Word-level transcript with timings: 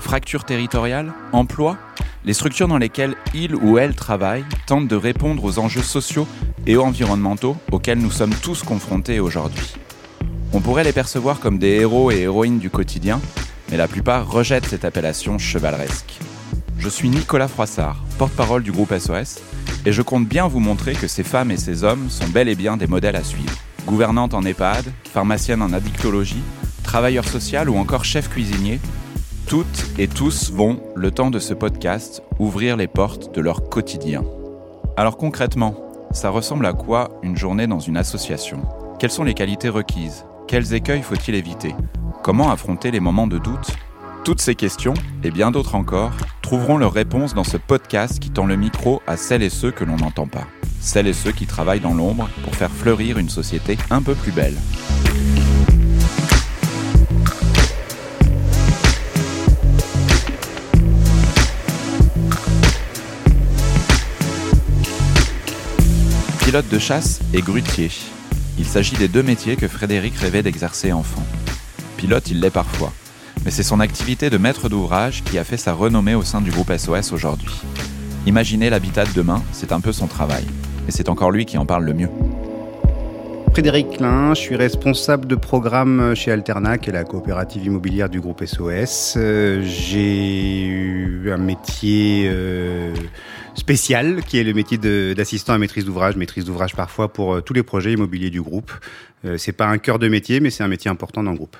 fracture 0.00 0.44
territoriale, 0.44 1.12
emploi, 1.32 1.76
les 2.24 2.34
structures 2.34 2.68
dans 2.68 2.78
lesquelles 2.78 3.14
il 3.34 3.54
ou 3.54 3.78
elle 3.78 3.94
travaille 3.94 4.44
tentent 4.66 4.88
de 4.88 4.96
répondre 4.96 5.44
aux 5.44 5.58
enjeux 5.58 5.82
sociaux 5.82 6.26
et 6.66 6.76
environnementaux 6.76 7.56
auxquels 7.70 7.98
nous 7.98 8.10
sommes 8.10 8.34
tous 8.34 8.62
confrontés 8.62 9.20
aujourd'hui. 9.20 9.74
On 10.52 10.60
pourrait 10.60 10.84
les 10.84 10.92
percevoir 10.92 11.38
comme 11.38 11.58
des 11.58 11.80
héros 11.80 12.10
et 12.10 12.22
héroïnes 12.22 12.58
du 12.58 12.70
quotidien, 12.70 13.20
mais 13.70 13.76
la 13.76 13.88
plupart 13.88 14.30
rejettent 14.30 14.66
cette 14.66 14.84
appellation 14.84 15.38
chevaleresque. 15.38 16.18
Je 16.78 16.88
suis 16.88 17.08
Nicolas 17.08 17.48
Froissart, 17.48 18.02
porte-parole 18.18 18.62
du 18.62 18.72
groupe 18.72 18.92
SOS, 18.98 19.40
et 19.86 19.92
je 19.92 20.02
compte 20.02 20.26
bien 20.26 20.48
vous 20.48 20.60
montrer 20.60 20.94
que 20.94 21.08
ces 21.08 21.22
femmes 21.22 21.50
et 21.50 21.56
ces 21.56 21.84
hommes 21.84 22.10
sont 22.10 22.28
bel 22.28 22.48
et 22.48 22.54
bien 22.54 22.76
des 22.76 22.86
modèles 22.86 23.16
à 23.16 23.24
suivre. 23.24 23.56
Gouvernante 23.86 24.34
en 24.34 24.44
EHPAD, 24.44 24.92
pharmacienne 25.12 25.62
en 25.62 25.72
addictologie, 25.72 26.42
travailleur 26.82 27.26
social 27.26 27.70
ou 27.70 27.76
encore 27.76 28.04
chef 28.04 28.28
cuisinier, 28.28 28.80
toutes 29.50 29.98
et 29.98 30.06
tous 30.06 30.52
vont, 30.52 30.80
le 30.94 31.10
temps 31.10 31.32
de 31.32 31.40
ce 31.40 31.54
podcast, 31.54 32.22
ouvrir 32.38 32.76
les 32.76 32.86
portes 32.86 33.34
de 33.34 33.40
leur 33.40 33.68
quotidien. 33.68 34.22
Alors 34.96 35.16
concrètement, 35.16 35.74
ça 36.12 36.30
ressemble 36.30 36.66
à 36.66 36.72
quoi 36.72 37.18
une 37.24 37.36
journée 37.36 37.66
dans 37.66 37.80
une 37.80 37.96
association? 37.96 38.62
Quelles 39.00 39.10
sont 39.10 39.24
les 39.24 39.34
qualités 39.34 39.68
requises? 39.68 40.24
Quels 40.46 40.72
écueils 40.72 41.02
faut-il 41.02 41.34
éviter? 41.34 41.74
Comment 42.22 42.52
affronter 42.52 42.92
les 42.92 43.00
moments 43.00 43.26
de 43.26 43.38
doute? 43.38 43.72
Toutes 44.22 44.40
ces 44.40 44.54
questions, 44.54 44.94
et 45.24 45.32
bien 45.32 45.50
d'autres 45.50 45.74
encore, 45.74 46.12
trouveront 46.42 46.78
leurs 46.78 46.92
réponses 46.92 47.34
dans 47.34 47.42
ce 47.42 47.56
podcast 47.56 48.20
qui 48.20 48.30
tend 48.30 48.46
le 48.46 48.54
micro 48.54 49.02
à 49.08 49.16
celles 49.16 49.42
et 49.42 49.50
ceux 49.50 49.72
que 49.72 49.82
l'on 49.82 49.96
n'entend 49.96 50.28
pas. 50.28 50.46
Celles 50.78 51.08
et 51.08 51.12
ceux 51.12 51.32
qui 51.32 51.46
travaillent 51.46 51.80
dans 51.80 51.94
l'ombre 51.94 52.28
pour 52.44 52.54
faire 52.54 52.70
fleurir 52.70 53.18
une 53.18 53.30
société 53.30 53.76
un 53.90 54.00
peu 54.00 54.14
plus 54.14 54.30
belle. 54.30 54.54
Pilote 66.50 66.68
de 66.68 66.80
chasse 66.80 67.20
et 67.32 67.42
grutier. 67.42 67.92
Il 68.58 68.64
s'agit 68.64 68.96
des 68.96 69.06
deux 69.06 69.22
métiers 69.22 69.54
que 69.54 69.68
Frédéric 69.68 70.16
rêvait 70.16 70.42
d'exercer 70.42 70.90
enfant. 70.90 71.22
Pilote, 71.96 72.28
il 72.28 72.40
l'est 72.40 72.50
parfois. 72.50 72.92
Mais 73.44 73.52
c'est 73.52 73.62
son 73.62 73.78
activité 73.78 74.30
de 74.30 74.36
maître 74.36 74.68
d'ouvrage 74.68 75.22
qui 75.22 75.38
a 75.38 75.44
fait 75.44 75.56
sa 75.56 75.74
renommée 75.74 76.16
au 76.16 76.24
sein 76.24 76.40
du 76.40 76.50
groupe 76.50 76.76
SOS 76.76 77.12
aujourd'hui. 77.12 77.54
Imaginer 78.26 78.68
l'habitat 78.68 79.04
de 79.04 79.12
demain, 79.12 79.44
c'est 79.52 79.70
un 79.70 79.80
peu 79.80 79.92
son 79.92 80.08
travail. 80.08 80.44
Et 80.88 80.90
c'est 80.90 81.08
encore 81.08 81.30
lui 81.30 81.46
qui 81.46 81.56
en 81.56 81.66
parle 81.66 81.84
le 81.84 81.94
mieux. 81.94 82.10
Frédéric 83.52 83.96
Klein, 83.96 84.32
je 84.32 84.40
suis 84.40 84.54
responsable 84.54 85.26
de 85.26 85.34
programme 85.34 86.14
chez 86.14 86.30
Alterna, 86.30 86.78
qui 86.78 86.90
est 86.90 86.92
la 86.92 87.02
coopérative 87.02 87.64
immobilière 87.64 88.08
du 88.08 88.20
groupe 88.20 88.44
SOS. 88.44 89.14
Euh, 89.16 89.60
j'ai 89.64 90.66
eu 90.66 91.32
un 91.32 91.36
métier 91.36 92.28
euh, 92.30 92.94
spécial, 93.56 94.22
qui 94.22 94.38
est 94.38 94.44
le 94.44 94.54
métier 94.54 94.78
d'assistant 95.14 95.52
à 95.52 95.58
maîtrise 95.58 95.84
d'ouvrage, 95.84 96.14
maîtrise 96.14 96.44
d'ouvrage 96.44 96.76
parfois 96.76 97.12
pour 97.12 97.34
euh, 97.34 97.40
tous 97.40 97.52
les 97.52 97.64
projets 97.64 97.92
immobiliers 97.92 98.30
du 98.30 98.40
groupe. 98.40 98.70
c'est 99.36 99.52
pas 99.52 99.66
un 99.66 99.78
cœur 99.78 99.98
de 99.98 100.06
métier, 100.06 100.38
mais 100.38 100.50
c'est 100.50 100.62
un 100.62 100.68
métier 100.68 100.90
important 100.90 101.24
dans 101.24 101.32
le 101.32 101.36
groupe. 101.36 101.56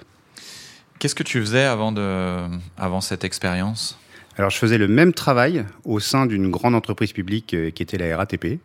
Qu'est-ce 1.00 1.16
que 1.16 1.24
tu 1.24 1.40
faisais 1.40 1.64
avant, 1.64 1.90
de, 1.90 2.46
avant 2.78 3.00
cette 3.00 3.24
expérience? 3.24 3.98
Alors, 4.38 4.50
je 4.50 4.58
faisais 4.58 4.78
le 4.78 4.86
même 4.86 5.12
travail 5.12 5.64
au 5.84 5.98
sein 5.98 6.26
d'une 6.26 6.50
grande 6.50 6.76
entreprise 6.76 7.12
publique 7.12 7.48
qui 7.74 7.82
était 7.82 7.98
la 7.98 8.16
RATP. 8.16 8.60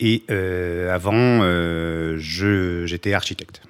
Et 0.00 0.24
euh, 0.30 0.94
avant, 0.94 1.12
euh, 1.14 2.16
j'étais 2.18 3.12
architecte. 3.12 3.60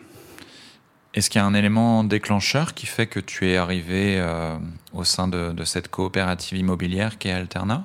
Est-ce 1.13 1.29
qu'il 1.29 1.41
y 1.41 1.43
a 1.43 1.47
un 1.47 1.55
élément 1.55 2.05
déclencheur 2.05 2.73
qui 2.73 2.87
fait 2.87 3.09
que 3.09 3.19
tu 3.19 3.49
es 3.51 3.57
arrivé 3.57 4.17
euh, 4.21 4.57
au 4.93 5.03
sein 5.03 5.27
de, 5.27 5.53
de, 5.53 5.65
cette 5.65 5.89
coopérative 5.89 6.57
immobilière 6.57 7.19
qui 7.19 7.27
est 7.27 7.33
Alterna? 7.33 7.85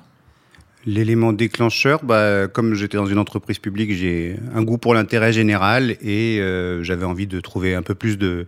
L'élément 0.88 1.32
déclencheur, 1.32 2.04
bah, 2.04 2.46
comme 2.46 2.74
j'étais 2.74 2.96
dans 2.96 3.06
une 3.06 3.18
entreprise 3.18 3.58
publique, 3.58 3.92
j'ai 3.92 4.36
un 4.54 4.62
goût 4.62 4.78
pour 4.78 4.94
l'intérêt 4.94 5.32
général 5.32 5.96
et 6.00 6.38
euh, 6.40 6.84
j'avais 6.84 7.04
envie 7.04 7.26
de 7.26 7.40
trouver 7.40 7.74
un 7.74 7.82
peu 7.82 7.96
plus 7.96 8.16
de, 8.16 8.46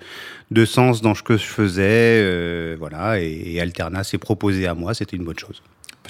de 0.53 0.65
sens 0.65 1.03
dans 1.03 1.17
ce 1.17 1.25
que 1.25 1.37
je 1.37 1.43
faisais. 1.43 2.23
Euh, 2.23 2.77
voilà, 2.79 3.21
et, 3.21 3.55
et 3.55 3.61
Alterna 3.61 4.05
s'est 4.05 4.19
proposé 4.19 4.69
à 4.69 4.75
moi, 4.75 4.95
c'était 4.95 5.17
une 5.17 5.25
bonne 5.25 5.41
chose 5.41 5.61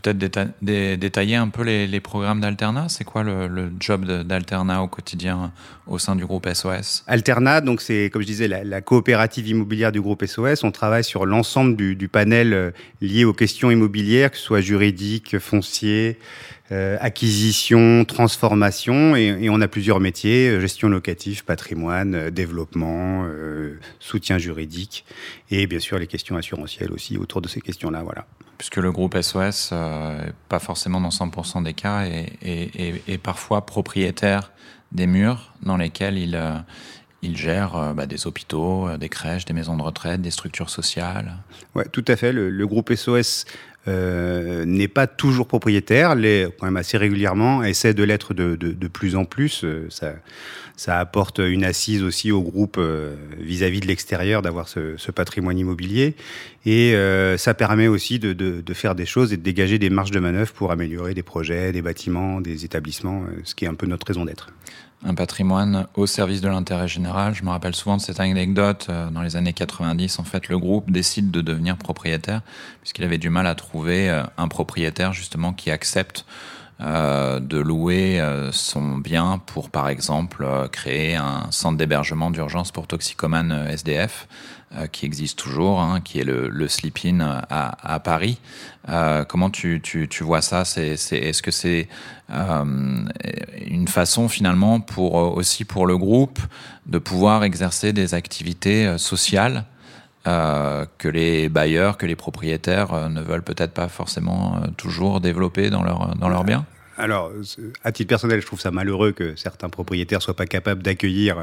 peut-être 0.01 0.19
détailler 0.63 1.37
un 1.37 1.49
peu 1.49 1.63
les, 1.63 2.01
programmes 2.01 2.41
d'Alterna? 2.41 2.87
C'est 2.89 3.05
quoi 3.05 3.23
le, 3.23 3.71
job 3.81 4.05
d'Alterna 4.05 4.83
au 4.83 4.89
quotidien 4.89 5.53
au 5.87 5.99
sein 5.99 6.15
du 6.17 6.27
groupe 6.27 6.47
SOS 6.53 7.05
Alterna, 7.07 7.61
donc 7.61 7.81
c'est 7.81 8.11
comme 8.11 8.23
je 8.23 8.27
disais 8.27 8.49
la, 8.49 8.81
coopérative 8.81 9.49
immobilière 9.49 9.93
du 9.93 10.01
groupe 10.01 10.25
SOS. 10.25 10.65
On 10.65 10.71
travaille 10.71 11.05
sur 11.05 11.27
l'ensemble 11.27 11.77
du, 11.77 12.09
panel 12.09 12.53
euh, 12.53 12.71
lié 13.01 13.25
aux 13.25 13.33
questions 13.33 13.71
immobilières, 13.71 14.31
que 14.31 14.37
ce 14.37 14.45
soit 14.45 14.61
juridique, 14.61 15.39
foncier, 15.39 16.19
euh, 16.71 16.97
acquisition, 17.01 18.05
transformation, 18.05 19.17
et, 19.17 19.49
on 19.51 19.61
a 19.61 19.69
plusieurs 19.69 20.01
métiers 20.01 20.49
euh, 20.49 20.61
gestion 20.61 20.89
locative, 20.89 21.45
patrimoine, 21.45 22.31
développement, 22.31 23.27
soutien 23.99 24.39
juridique, 24.39 25.05
et 25.51 25.67
bien 25.67 25.79
sûr 25.79 25.99
les 25.99 26.07
questions 26.07 26.37
assurantielles 26.37 26.93
aussi 26.93 27.17
autour 27.17 27.41
de 27.41 27.49
ces 27.49 27.61
questions-là. 27.61 28.03
Voilà 28.03 28.27
puisque 28.59 28.77
le 28.77 28.93
groupe 28.93 29.17
SOS, 29.19 29.71
euh, 29.73 30.27
pas 30.49 30.59
forcément 30.59 31.01
dans 31.01 31.11
100% 31.11 31.63
des 31.63 31.75
cas, 31.75 32.03
est, 32.03 33.19
parfois 33.23 33.65
propriétaire 33.65 34.51
des 34.91 35.07
murs 35.07 35.53
dans 35.63 35.77
lesquels 35.77 36.19
il, 36.19 36.35
euh, 36.35 36.57
il 37.23 37.37
gère 37.37 37.77
euh, 37.77 37.93
bah, 37.95 38.07
des 38.07 38.27
hôpitaux, 38.27 38.89
des 38.99 39.09
crèches, 39.09 39.45
des 39.45 39.53
maisons 39.53 39.77
de 39.77 39.83
retraite, 39.83 40.21
des 40.21 40.33
structures 40.33 40.71
sociales. 40.71 41.37
Oui, 41.75 41.85
tout 41.93 42.05
à 42.09 42.17
fait. 42.17 42.33
Le, 42.33 42.67
groupe 42.67 42.93
SOS 42.93 43.45
n'est 43.89 44.89
pas 44.89 45.07
toujours 45.07 45.47
propriétaire, 45.47 46.15
l'est 46.15 46.49
quand 46.59 46.67
même 46.67 46.77
assez 46.77 46.99
régulièrement, 46.99 47.63
essaie 47.63 47.95
de 47.95 48.03
l'être 48.03 48.35
de, 48.35 48.89
plus 48.89 49.17
en 49.17 49.25
plus. 49.25 49.65
ça, 49.89 50.15
ça 50.79 51.01
apporte 51.01 51.41
une 51.41 51.65
assise 51.65 52.05
aussi 52.05 52.31
au 52.31 52.41
groupe 52.41 52.77
euh, 52.79 53.17
vis-à-vis 53.41 53.81
de 53.81 53.89
l'extérieur 53.89 54.43
d'avoir 54.43 54.69
ce, 54.69 55.11
patrimoine 55.11 55.59
immobilier. 55.59 56.15
Et 56.67 56.95
euh, 56.95 57.37
ça 57.37 57.53
permet 57.53 57.89
aussi 57.89 58.21
de, 58.21 58.63
faire 58.75 58.95
des 58.95 59.05
choses 59.05 59.33
et 59.33 59.37
de 59.37 59.43
dégager 59.43 59.81
des 59.81 59.91
marges 59.91 60.13
de 60.13 60.21
manœuvre 60.21 60.53
pour 60.53 60.71
améliorer 60.71 61.15
des 61.15 61.25
projets, 61.25 61.73
des 61.73 61.83
bâtiments, 61.83 62.41
des 62.41 62.65
établissements, 62.65 63.25
euh, 63.25 63.41
ce 63.43 63.57
qui 63.57 63.65
est 63.65 63.69
un 63.69 63.75
peu 63.75 63.87
notre 63.87 64.07
raison 64.07 64.25
d'être. 64.25 64.51
Un 65.05 65.15
patrimoine 65.15 65.87
au 65.95 66.07
service 66.07 66.41
de 66.41 66.49
l'intérêt 66.49 66.89
général. 66.89 67.35
Je 67.35 67.45
me 67.45 67.51
rappelle 67.51 67.75
souvent 67.75 67.97
de 67.97 68.03
cette 68.03 68.19
anecdote. 68.19 68.89
Dans 69.13 69.23
les 69.23 69.37
années 69.37 69.53
90, 69.53 70.19
en 70.19 70.25
fait, 70.25 70.49
le 70.49 70.59
groupe 70.59 70.91
décide 70.91 71.31
de 71.31 71.41
devenir 71.41 71.77
propriétaire 71.77 72.43
puisqu'il 72.81 73.05
avait 73.05 73.19
du 73.19 73.31
mal 73.31 73.47
à 73.47 73.55
trouver 73.55 74.11
un 74.37 74.49
propriétaire 74.49 75.13
justement 75.13 75.53
qui 75.53 75.71
accepte 75.71 76.25
euh, 76.81 77.41
de 77.41 77.59
louer 77.59 78.21
euh, 78.21 78.53
son 78.53 78.99
bien 78.99 79.43
pour, 79.47 79.69
par 79.69 79.89
exemple, 79.89 80.45
euh, 80.45 80.69
créer 80.69 81.17
un 81.17 81.49
centre 81.51 81.77
d'hébergement 81.77 82.31
d'urgence 82.31 82.71
pour 82.71 82.87
toxicomanes 82.87 83.67
SDF, 83.69 84.29
qui 84.93 85.07
existe 85.07 85.39
toujours, 85.39 85.81
hein, 85.81 86.03
qui 86.03 86.21
est 86.21 86.25
le, 86.25 86.51
le 86.51 86.69
Sleep-In 86.69 87.21
à, 87.21 87.95
à, 87.95 88.01
Paris. 88.01 88.39
comment 89.27 89.49
tu, 89.49 89.81
tu, 89.83 90.09
tu, 90.09 90.25
vois 90.25 90.43
ça? 90.43 90.67
C'est, 90.67 90.93
Est-ce 90.93 91.43
que 91.43 91.51
c'est 91.51 91.89
une 92.29 93.89
façon 93.89 94.29
finalement 94.29 94.81
pour 94.81 95.15
aussi 95.15 95.65
pour 95.65 95.87
le 95.87 95.97
groupe 95.97 96.39
de 96.85 96.99
pouvoir 96.99 97.45
exercer 97.45 97.95
des 97.95 98.13
activités 98.13 98.99
sociales 98.99 99.65
euh, 100.29 100.85
que 100.99 101.09
les 101.09 101.49
bailleurs, 101.49 101.97
que 101.97 102.05
les 102.05 102.17
propriétaires 102.17 102.93
euh, 102.93 103.09
ne 103.09 103.23
veulent 103.23 103.43
peut-être 103.43 103.73
pas 103.73 103.89
forcément 103.89 104.57
euh, 104.57 104.67
toujours 104.77 105.23
développer 105.23 105.71
dans 105.71 105.83
leur, 105.83 106.15
dans 106.17 106.29
leurs 106.29 106.45
biens 106.45 106.67
Alors, 106.99 107.33
à 107.83 107.93
titre 107.93 108.09
personnel, 108.09 108.41
je 108.43 108.47
trouve 108.47 108.61
ça 108.61 108.71
malheureux 108.71 109.13
que 109.13 109.37
certains 109.37 109.71
propriétaires 109.71 110.21
soient 110.21 110.37
pas 110.37 110.47
capables 110.47 110.83
d'accueillir 110.83 111.39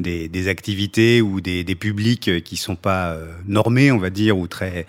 des, 0.00 0.48
activités 0.48 1.22
ou 1.22 1.40
des, 1.40 1.62
des 1.62 1.74
publics 1.76 2.42
qui 2.42 2.56
sont 2.56 2.74
pas 2.74 3.16
normés, 3.46 3.92
on 3.92 3.98
va 3.98 4.10
dire, 4.10 4.36
ou 4.36 4.48
très 4.48 4.86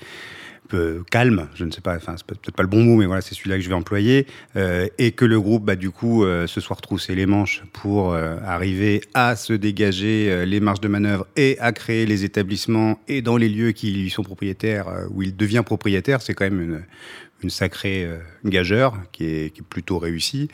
peu 0.72 1.04
calme, 1.12 1.50
je 1.54 1.66
ne 1.66 1.72
sais 1.72 1.82
pas, 1.82 1.98
enfin 1.98 2.16
c'est 2.16 2.26
peut-être 2.26 2.56
pas 2.56 2.64
le 2.64 2.70
bon 2.70 2.82
mot, 2.82 2.96
mais 2.96 3.06
voilà, 3.06 3.22
c'est 3.22 3.36
celui-là 3.36 3.58
que 3.58 3.62
je 3.62 3.68
vais 3.68 3.76
employer, 3.76 4.26
euh, 4.56 4.88
et 4.98 5.12
que 5.12 5.26
le 5.26 5.40
groupe, 5.40 5.66
bah, 5.66 5.76
du 5.76 5.92
coup, 5.92 6.24
euh, 6.24 6.48
se 6.48 6.62
soit 6.62 6.78
retroussé 6.78 7.14
les 7.14 7.26
manches 7.26 7.62
pour 7.74 8.14
euh, 8.14 8.38
arriver 8.46 9.02
à 9.14 9.36
se 9.36 9.52
dégager 9.52 10.46
les 10.46 10.60
marges 10.62 10.80
de 10.80 10.88
manœuvre 10.88 11.28
et 11.36 11.58
à 11.60 11.74
créer 11.74 12.06
les 12.06 12.24
établissements 12.24 13.00
et 13.10 13.22
dans 13.22 13.36
les 13.36 13.50
lieux 13.50 13.74
qui 13.74 13.92
lui 13.92 14.10
sont 14.10 14.24
propriétaires, 14.24 14.88
où 15.12 15.22
il 15.22 15.36
devient 15.36 15.64
propriétaire, 15.66 16.22
c'est 16.22 16.34
quand 16.34 16.46
même 16.46 16.62
une, 16.62 17.50
sacrée 17.50 18.08
gageur 18.46 18.94
qui 19.12 19.26
est, 19.26 19.62
plutôt 19.64 19.98
réussie. 19.98 20.48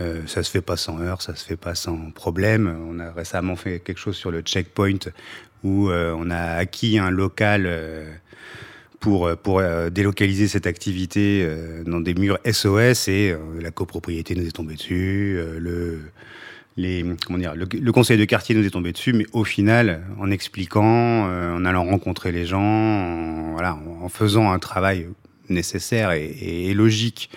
Euh, 0.00 0.22
ça 0.26 0.42
se 0.42 0.50
fait 0.50 0.60
pas 0.60 0.76
sans 0.76 1.00
heurts, 1.00 1.22
ça 1.22 1.36
se 1.36 1.44
fait 1.44 1.56
pas 1.56 1.76
sans 1.76 2.10
problème. 2.10 2.76
On 2.90 2.98
a 2.98 3.12
récemment 3.12 3.54
fait 3.54 3.78
quelque 3.78 3.98
chose 3.98 4.16
sur 4.16 4.32
le 4.32 4.40
checkpoint 4.40 4.98
où 5.62 5.90
on 5.90 6.30
a 6.30 6.56
acquis 6.56 6.98
un 6.98 7.10
local 7.10 7.64
euh, 7.66 8.12
pour 9.42 9.58
euh, 9.58 9.90
délocaliser 9.90 10.48
cette 10.48 10.66
activité 10.66 11.44
euh, 11.44 11.84
dans 11.84 12.00
des 12.00 12.14
murs 12.14 12.38
SOS 12.50 13.08
et 13.08 13.36
la 13.60 13.70
copropriété 13.70 14.34
nous 14.34 14.46
est 14.46 14.52
tombée 14.52 14.74
dessus, 14.74 15.38
le, 15.58 16.00
les, 16.76 17.04
comment 17.26 17.38
dire, 17.38 17.54
le, 17.54 17.92
conseil 17.92 18.18
de 18.18 18.24
quartier 18.24 18.54
nous 18.54 18.66
est 18.66 18.70
tombé 18.70 18.92
dessus, 18.92 19.12
mais 19.12 19.26
au 19.32 19.44
final, 19.44 20.02
en 20.18 20.30
expliquant, 20.30 21.24
en 21.24 21.64
allant 21.64 21.84
rencontrer 21.84 22.32
les 22.32 22.46
gens, 22.46 22.60
en, 22.60 23.52
voilà, 23.52 23.78
en 24.02 24.08
faisant 24.08 24.50
un 24.50 24.58
travail 24.58 25.08
nécessaire 25.48 26.12
et, 26.12 26.34
et 26.40 26.74
logique 26.74 27.30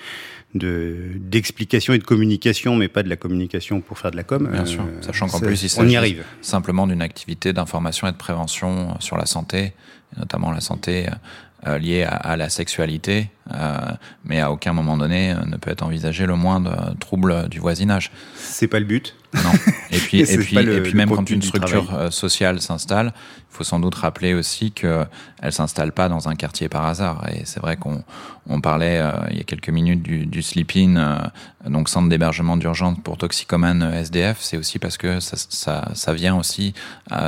d'explication 0.54 1.94
et 1.94 1.98
de 1.98 2.04
communication, 2.04 2.76
mais 2.76 2.88
pas 2.88 3.04
de 3.04 3.10
la 3.10 3.16
communication 3.16 3.82
pour 3.82 4.00
faire 4.00 4.12
de 4.12 4.16
la 4.18 4.24
com. 4.24 4.50
Bien 4.52 4.66
sûr, 4.66 4.84
sachant 5.02 5.28
qu'en 5.28 5.40
plus, 5.40 5.64
il 5.64 5.70
s'agit 5.70 6.18
simplement 6.42 6.88
d'une 6.88 7.02
activité 7.02 7.54
d'information 7.54 8.08
et 8.08 8.12
de 8.12 8.18
prévention 8.18 9.00
sur 9.00 9.18
la 9.18 9.26
santé, 9.26 9.74
notamment 10.18 10.52
la 10.52 10.62
santé 10.62 11.08
euh, 11.66 11.80
lié 11.80 12.04
à, 12.04 12.38
la 12.38 12.50
sexualité, 12.50 13.32
euh, 13.52 13.78
mais 14.24 14.40
à 14.40 14.52
aucun 14.52 14.74
moment 14.74 14.96
donné 14.96 15.32
euh, 15.32 15.44
ne 15.48 15.58
peut 15.58 15.72
être 15.72 15.82
envisagé 15.82 16.28
le 16.28 16.36
moindre 16.36 16.94
trouble 17.00 17.50
du 17.50 17.58
voisinage. 17.58 18.12
C'est 18.36 18.68
pas 18.68 18.78
le 18.78 18.86
but. 18.86 19.16
Non. 19.34 19.50
Et 19.90 19.98
puis, 19.98 20.20
et, 20.22 20.38
puis, 20.38 20.56
et 20.56 20.82
puis 20.82 20.94
même 20.94 21.10
quand 21.10 21.28
une 21.28 21.42
structure 21.42 22.14
sociale 22.14 22.62
s'installe, 22.62 23.12
il 23.52 23.58
faut 23.58 23.64
sans 23.64 23.80
doute 23.80 23.96
rappeler 23.96 24.36
aussi 24.36 24.72
qu'elle 24.72 25.08
ne 25.42 25.50
s'installe 25.50 25.94
pas 25.94 26.10
dans 26.10 26.30
un 26.30 26.36
quartier 26.36 26.70
par 26.70 26.86
hasard. 26.86 27.28
Et 27.34 27.42
c'est 27.46 27.60
vrai 27.60 27.76
qu'on 27.76 28.04
on 28.48 28.62
parlait 28.62 29.02
il 29.32 29.38
y 29.38 29.42
a 29.42 29.44
quelques 29.44 29.70
minutes 29.70 30.04
du, 30.04 30.28
du 30.28 30.44
sleep-in, 30.44 31.32
donc 31.66 31.90
centre 31.90 32.08
d'hébergement 32.08 32.56
d'urgence 32.56 33.00
pour 33.04 33.18
toxicomanes 33.18 33.82
SDF. 33.82 34.38
C'est 34.42 34.58
aussi 34.58 34.78
parce 34.78 34.98
que 34.98 35.20
ça, 35.20 35.38
ça, 35.50 35.90
ça 35.96 36.14
vient 36.14 36.38
aussi, 36.38 36.76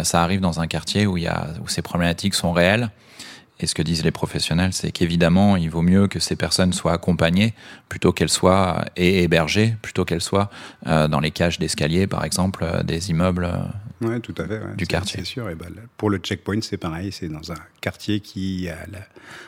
ça 0.04 0.22
arrive 0.22 0.40
dans 0.40 0.60
un 0.60 0.68
quartier 0.68 1.08
où, 1.08 1.18
y 1.18 1.26
a, 1.26 1.48
où 1.64 1.68
ces 1.68 1.82
problématiques 1.82 2.36
sont 2.36 2.52
réelles 2.52 2.92
et 3.60 3.68
ce 3.68 3.76
que 3.76 3.82
disent 3.82 4.04
les 4.04 4.12
professionnels, 4.12 4.74
c'est 4.74 4.92
qu'évidemment, 4.92 5.58
il 5.58 5.70
vaut 5.70 5.82
mieux 5.82 6.08
que 6.08 6.20
ces 6.20 6.36
personnes 6.36 6.72
soient 6.72 6.94
accompagnées 6.94 7.54
plutôt 7.90 8.14
qu'elles 8.14 8.30
soient 8.30 8.86
hébergées, 8.96 9.76
plutôt 9.82 10.06
qu'elles 10.06 10.22
soient 10.22 10.50
euh, 10.88 11.08
dans 11.08 11.20
les 11.20 11.32
cages 11.32 11.60
d'escalier, 11.60 12.08
par 12.08 12.24
exemple, 12.24 12.64
euh, 12.64 12.84
des 12.84 13.10
immeubles 13.10 13.50
euh, 14.02 14.08
ouais, 14.08 14.20
tout 14.20 14.36
à 14.38 14.48
fait, 14.48 14.60
du 14.76 14.88
quartier. 14.88 15.20
C'est 15.20 15.26
sûr. 15.26 15.50
Et 15.50 15.56
ben, 15.56 15.68
pour 15.98 16.10
le 16.10 16.18
checkpoint, 16.18 16.62
c'est 16.62 16.78
pareil. 16.78 17.12
C'est 17.12 17.30
dans 17.30 17.52
un 17.52 17.58
quartier 17.82 18.20
qui 18.20 18.68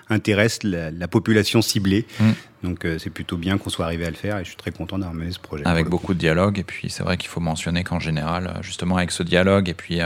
intéresse 0.09 0.59
la, 0.63 1.07
population 1.07 1.61
ciblée. 1.61 2.05
Mm. 2.19 2.31
Donc 2.63 2.87
c'est 2.99 3.09
plutôt 3.09 3.37
bien 3.37 3.57
qu'on 3.57 3.71
soit 3.71 3.85
arrivé 3.85 4.05
à 4.05 4.09
le 4.11 4.15
faire 4.15 4.37
et 4.37 4.43
je 4.43 4.49
suis 4.49 4.57
très 4.57 4.71
content 4.71 4.99
d'avoir 4.99 5.15
mené 5.15 5.31
ce 5.31 5.39
projet. 5.39 5.65
Avec 5.65 5.87
beaucoup 5.87 6.13
de 6.13 6.19
dialogue 6.19 6.59
et 6.59 6.63
puis 6.63 6.91
c'est 6.91 7.01
vrai 7.01 7.17
qu'il 7.17 7.29
faut 7.29 7.39
mentionner 7.39 7.83
qu'en 7.83 7.99
général, 7.99 8.59
justement 8.61 8.97
avec 8.97 9.09
ce 9.09 9.23
dialogue 9.23 9.67
et 9.67 9.73
puis 9.73 9.99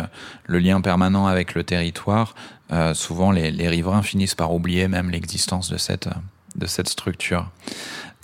le 0.46 0.60
lien 0.60 0.80
permanent 0.80 1.28
avec 1.28 1.54
le 1.54 1.66
territoire, 1.66 2.34
euh, 2.72 2.94
souvent 2.94 3.32
les, 3.32 3.68
riverains 3.68 4.02
finissent 4.02 4.36
par 4.36 4.54
oublier 4.54 4.88
même 4.88 5.12
l'existence 5.12 5.70
de 5.70 5.78
cette, 5.78 6.10
de 6.56 6.66
cette 6.66 6.90
structure. 6.90 7.52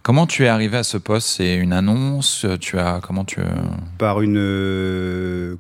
Comment 0.02 0.26
tu 0.26 0.46
es 0.46 0.48
arrivé 0.48 0.78
à 0.78 0.84
ce 0.84 0.98
poste? 0.98 1.28
C'est 1.28 1.56
une 1.56 1.74
annonce? 1.74 2.48
Tu 2.60 2.80
as 2.80 3.02
comment 3.04 3.24
tu 3.24 3.40
Par 4.00 4.22
une 4.22 4.38
euh, 4.38 5.58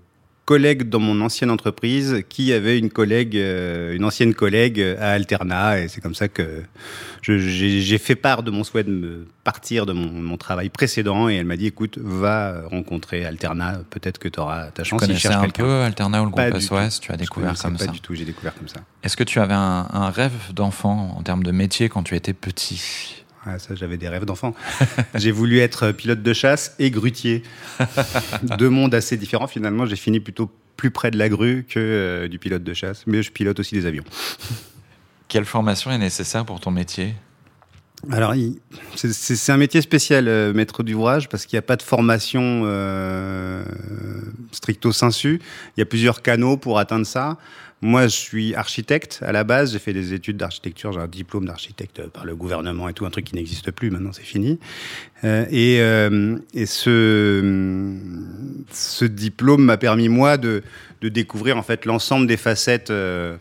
collègue 0.51 0.89
dans 0.89 0.99
mon 0.99 1.21
ancienne 1.21 1.49
entreprise 1.49 2.25
qui 2.27 2.51
avait 2.51 2.77
une 2.77 2.89
collègue, 2.89 3.37
euh, 3.37 3.95
une 3.95 4.03
ancienne 4.03 4.33
collègue 4.33 4.81
à 4.99 5.11
Alterna, 5.11 5.79
et 5.79 5.87
c'est 5.87 6.01
comme 6.01 6.13
ça 6.13 6.27
que 6.27 6.63
j'ai 7.21 7.97
fait 7.97 8.17
part 8.17 8.43
de 8.43 8.51
mon 8.51 8.65
souhait 8.65 8.83
de 8.83 8.91
me 8.91 9.27
partir 9.45 9.85
de 9.85 9.93
mon, 9.93 10.35
travail 10.35 10.67
précédent, 10.67 11.29
et 11.29 11.35
elle 11.35 11.45
m'a 11.45 11.55
dit 11.55 11.67
écoute, 11.67 11.97
va 11.97 12.63
rencontrer 12.69 13.23
Alterna, 13.23 13.79
peut-être 13.91 14.17
que 14.17 14.27
tu 14.27 14.41
auras 14.41 14.71
ta 14.71 14.83
chance. 14.83 14.99
Tu 14.99 15.07
connaissais 15.07 15.29
un 15.29 15.47
peu 15.47 15.83
Alterna 15.83 16.21
ou 16.21 16.25
le 16.25 16.31
groupe 16.31 16.59
SOS 16.59 16.99
Tu 16.99 17.13
as 17.13 17.15
découvert 17.15 17.57
comme 17.57 17.77
ça 17.77 17.85
Pas 17.85 17.91
du 17.93 18.01
tout, 18.01 18.13
j'ai 18.13 18.25
découvert 18.25 18.53
comme 18.53 18.67
ça. 18.67 18.81
Est-ce 19.03 19.15
que 19.15 19.23
tu 19.23 19.39
avais 19.39 19.53
un, 19.53 19.87
un 19.89 20.09
rêve 20.09 20.51
d'enfant 20.53 21.15
en 21.17 21.23
termes 21.23 21.43
de 21.43 21.51
métier 21.51 21.87
quand 21.87 22.03
tu 22.03 22.17
étais 22.17 22.33
petit? 22.33 23.20
Ah, 23.45 23.57
ça, 23.57 23.73
j'avais 23.73 23.97
des 23.97 24.07
rêves 24.07 24.25
d'enfant. 24.25 24.53
j'ai 25.15 25.31
voulu 25.31 25.59
être 25.59 25.91
pilote 25.91 26.21
de 26.21 26.33
chasse 26.33 26.75
et 26.77 26.91
grutier. 26.91 27.41
Deux 28.59 28.69
mondes 28.69 28.93
assez 28.93 29.17
différents. 29.17 29.47
Finalement, 29.47 29.87
j'ai 29.87 29.95
fini 29.95 30.19
plutôt 30.19 30.51
plus 30.77 30.91
près 30.91 31.09
de 31.09 31.17
la 31.17 31.27
grue 31.27 31.65
que 31.67 31.79
euh, 31.79 32.27
du 32.27 32.37
pilote 32.37 32.63
de 32.63 32.73
chasse. 32.73 33.03
Mais 33.07 33.23
je 33.23 33.31
pilote 33.31 33.59
aussi 33.59 33.73
des 33.73 33.87
avions. 33.87 34.03
Quelle 35.27 35.45
formation 35.45 35.91
est 35.91 35.97
nécessaire 35.97 36.45
pour 36.45 36.59
ton 36.59 36.71
métier? 36.71 37.15
Alors, 38.11 38.33
c'est 38.95 39.51
un 39.51 39.57
métier 39.57 39.81
spécial, 39.81 40.27
euh, 40.27 40.53
maître 40.53 40.81
d'ouvrage, 40.81 41.29
parce 41.29 41.45
qu'il 41.45 41.55
n'y 41.55 41.59
a 41.59 41.63
pas 41.63 41.75
de 41.75 41.83
formation 41.83 42.63
euh, 42.65 43.63
stricto 44.51 44.91
sensu. 44.91 45.39
Il 45.77 45.81
y 45.81 45.83
a 45.83 45.85
plusieurs 45.85 46.23
canaux 46.23 46.57
pour 46.57 46.79
atteindre 46.79 47.05
ça. 47.05 47.37
Moi, 47.83 48.03
je 48.03 48.15
suis 48.15 48.53
architecte 48.53 49.21
à 49.25 49.31
la 49.31 49.43
base. 49.43 49.73
J'ai 49.73 49.79
fait 49.79 49.93
des 49.93 50.13
études 50.13 50.37
d'architecture. 50.37 50.93
J'ai 50.93 50.99
un 50.99 51.07
diplôme 51.07 51.45
d'architecte 51.45 52.07
par 52.09 52.25
le 52.25 52.35
gouvernement 52.35 52.87
et 52.87 52.93
tout, 52.93 53.07
un 53.07 53.09
truc 53.09 53.25
qui 53.25 53.33
n'existe 53.33 53.71
plus. 53.71 53.89
Maintenant, 53.89 54.11
c'est 54.13 54.21
fini. 54.21 54.59
Euh, 55.23 55.45
et, 55.49 55.81
euh, 55.81 56.37
ce, 56.63 59.05
diplôme 59.05 59.63
m'a 59.63 59.77
permis 59.77 60.09
moi 60.09 60.37
de, 60.37 60.61
découvrir 61.01 61.57
en 61.57 61.63
fait 61.63 61.85
l'ensemble 61.85 62.27
des 62.27 62.37
facettes. 62.37 62.91
Euh, 62.91 63.35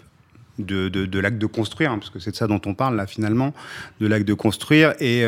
de, 0.59 1.21
l'acte 1.21 1.39
de 1.39 1.47
construire, 1.47 1.91
hein, 1.91 1.99
parce 1.99 2.11
que 2.11 2.19
c'est 2.19 2.33
de 2.33 2.37
ça 2.37 2.47
dont 2.47 2.61
on 2.67 2.75
parle 2.75 2.95
là 2.95 3.07
finalement, 3.07 3.55
de 3.99 4.07
l'acte 4.07 4.29
de 4.29 4.35
construire. 4.35 4.93
Et 5.01 5.25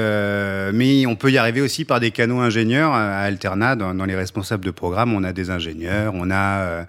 mais 0.75 1.06
on 1.06 1.17
peut 1.17 1.31
y 1.31 1.38
arriver 1.38 1.62
aussi 1.62 1.87
par 1.87 2.00
des 2.00 2.11
canaux 2.11 2.41
ingénieurs 2.41 2.93
à 2.93 3.20
Alterna, 3.20 3.75
dans, 3.75 4.05
les 4.05 4.15
responsables 4.15 4.65
de 4.65 4.70
programme, 4.70 5.15
on 5.15 5.25
a 5.25 5.32
des 5.32 5.49
ingénieurs, 5.49 6.12
on 6.15 6.31
a 6.31 6.85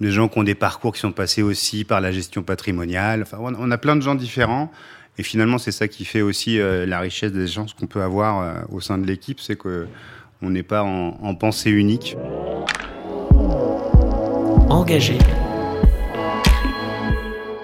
des 0.00 0.10
gens 0.10 0.28
qui 0.28 0.38
ont 0.38 0.42
des 0.42 0.54
parcours 0.54 0.92
qui 0.92 1.00
sont 1.00 1.12
passés 1.12 1.42
aussi 1.42 1.84
par 1.84 2.00
la 2.00 2.12
gestion 2.12 2.42
patrimoniale. 2.42 3.22
Enfin, 3.22 3.38
on 3.40 3.70
a 3.70 3.78
plein 3.78 3.96
de 3.96 4.02
gens 4.02 4.14
différents. 4.14 4.70
Et 5.18 5.22
finalement, 5.22 5.56
c'est 5.56 5.72
ça 5.72 5.88
qui 5.88 6.04
fait 6.04 6.20
aussi 6.20 6.60
euh, 6.60 6.84
la 6.84 7.00
richesse 7.00 7.32
des 7.32 7.46
gens 7.46 7.64
qu'on 7.78 7.86
peut 7.86 8.02
avoir 8.02 8.42
euh, 8.42 8.54
au 8.70 8.80
sein 8.80 8.98
de 8.98 9.06
l'équipe, 9.06 9.40
c'est 9.40 9.56
que 9.56 9.86
on 10.42 10.50
n'est 10.50 10.62
pas 10.62 10.82
en, 10.82 11.16
en, 11.22 11.34
pensée 11.34 11.70
unique. 11.70 12.18
Engagé. 14.68 15.16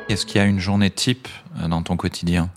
Est-ce 0.08 0.24
qu'il 0.24 0.40
y 0.40 0.44
a 0.44 0.46
une 0.46 0.60
journée 0.60 0.90
type 0.90 1.28
euh, 1.62 1.68
dans 1.68 1.82
ton 1.82 1.96
quotidien? 1.96 2.50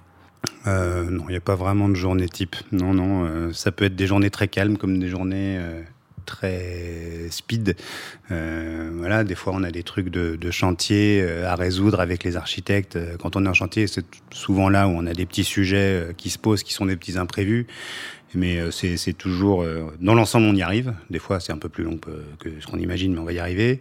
Non, 0.66 1.26
il 1.28 1.32
n'y 1.32 1.36
a 1.36 1.42
pas 1.42 1.56
vraiment 1.56 1.90
de 1.90 1.94
journée 1.94 2.28
type. 2.28 2.56
Non, 2.72 2.94
non, 2.96 3.54
ça 3.54 3.72
peut 3.72 3.86
être 3.86 3.96
des 3.96 4.08
journées 4.08 4.32
très 4.32 4.48
calmes 4.48 4.78
comme 4.78 4.98
des 4.98 5.10
journées 5.10 5.60
très 6.26 7.28
speed. 7.30 7.76
Euh, 8.32 8.92
voilà, 8.96 9.24
des 9.24 9.36
fois 9.36 9.54
on 9.56 9.64
a 9.64 9.72
des 9.72 9.84
trucs 9.84 10.10
de, 10.10 10.52
chantier 10.52 11.22
euh, 11.22 11.50
à 11.50 11.56
résoudre 11.56 12.00
avec 12.00 12.24
les 12.24 12.36
architectes. 12.36 12.96
Euh, 12.96 13.18
quand 13.18 13.36
on 13.36 13.46
est 13.46 13.50
en 13.50 13.54
chantier, 13.54 13.88
c'est 13.88 14.06
souvent 14.32 14.70
là 14.70 14.88
où 14.88 14.92
on 14.92 15.06
a 15.06 15.14
des 15.14 15.26
petits 15.26 15.44
sujets 15.44 16.10
qui 16.18 16.30
se 16.30 16.38
posent, 16.38 16.64
qui 16.64 16.74
sont 16.74 16.86
des 16.86 16.96
petits 16.96 17.18
imprévus. 17.18 17.68
Mais 18.34 18.60
c'est 18.70 19.14
toujours, 19.14 19.66
dans 20.02 20.14
l'ensemble, 20.14 20.48
on 20.48 20.56
y 20.56 20.62
arrive. 20.62 20.94
Des 21.10 21.20
fois, 21.20 21.40
c'est 21.40 21.54
un 21.54 21.58
peu 21.58 21.70
plus 21.70 21.86
long 21.86 21.98
que, 21.98 22.50
ce 22.60 22.68
qu'on 22.68 22.80
imagine, 22.80 23.14
mais 23.14 23.20
on 23.20 23.24
va 23.24 23.32
y 23.32 23.40
arriver. 23.40 23.80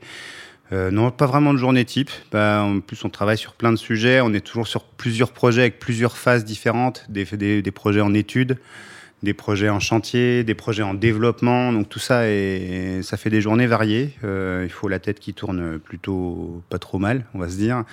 non, 0.71 1.11
pas 1.11 1.27
vraiment 1.27 1.53
de 1.53 1.59
journée 1.59 1.85
type. 1.85 2.11
Bah, 2.31 2.63
en 2.63 2.79
plus, 2.79 3.05
on 3.05 3.09
travaille 3.09 3.39
sur 3.39 3.55
plein 3.55 3.73
de 3.73 3.77
sujets. 3.77 4.21
On 4.21 4.33
est 4.33 4.43
toujours 4.43 4.69
sur 4.69 4.85
plusieurs 4.85 5.33
projets 5.33 5.63
avec 5.63 5.81
plusieurs 5.81 6.17
phases 6.17 6.45
différentes, 6.45 7.05
des, 7.09 7.25
des, 7.63 7.71
projets 7.73 8.01
en 8.01 8.15
études 8.15 8.59
des 9.25 9.35
projets 9.35 9.71
en 9.71 9.81
chantier, 9.81 10.45
des 10.45 10.55
projets 10.55 10.83
en 10.83 10.95
développement. 10.95 11.73
Donc 11.73 11.89
tout 11.89 11.99
ça, 11.99 12.29
et 12.29 13.01
ça 13.03 13.17
fait 13.17 13.31
des 13.31 13.41
journées 13.41 13.67
variées. 13.67 14.13
Euh, 14.23 14.63
il 14.65 14.71
faut 14.71 14.87
la 14.87 15.01
tête 15.01 15.19
qui 15.19 15.35
tourne 15.35 15.81
plutôt 15.81 16.63
pas 16.69 16.79
trop 16.79 16.99
mal, 16.99 17.25
on 17.35 17.39
va 17.39 17.49
se 17.49 17.57
dire. 17.57 17.85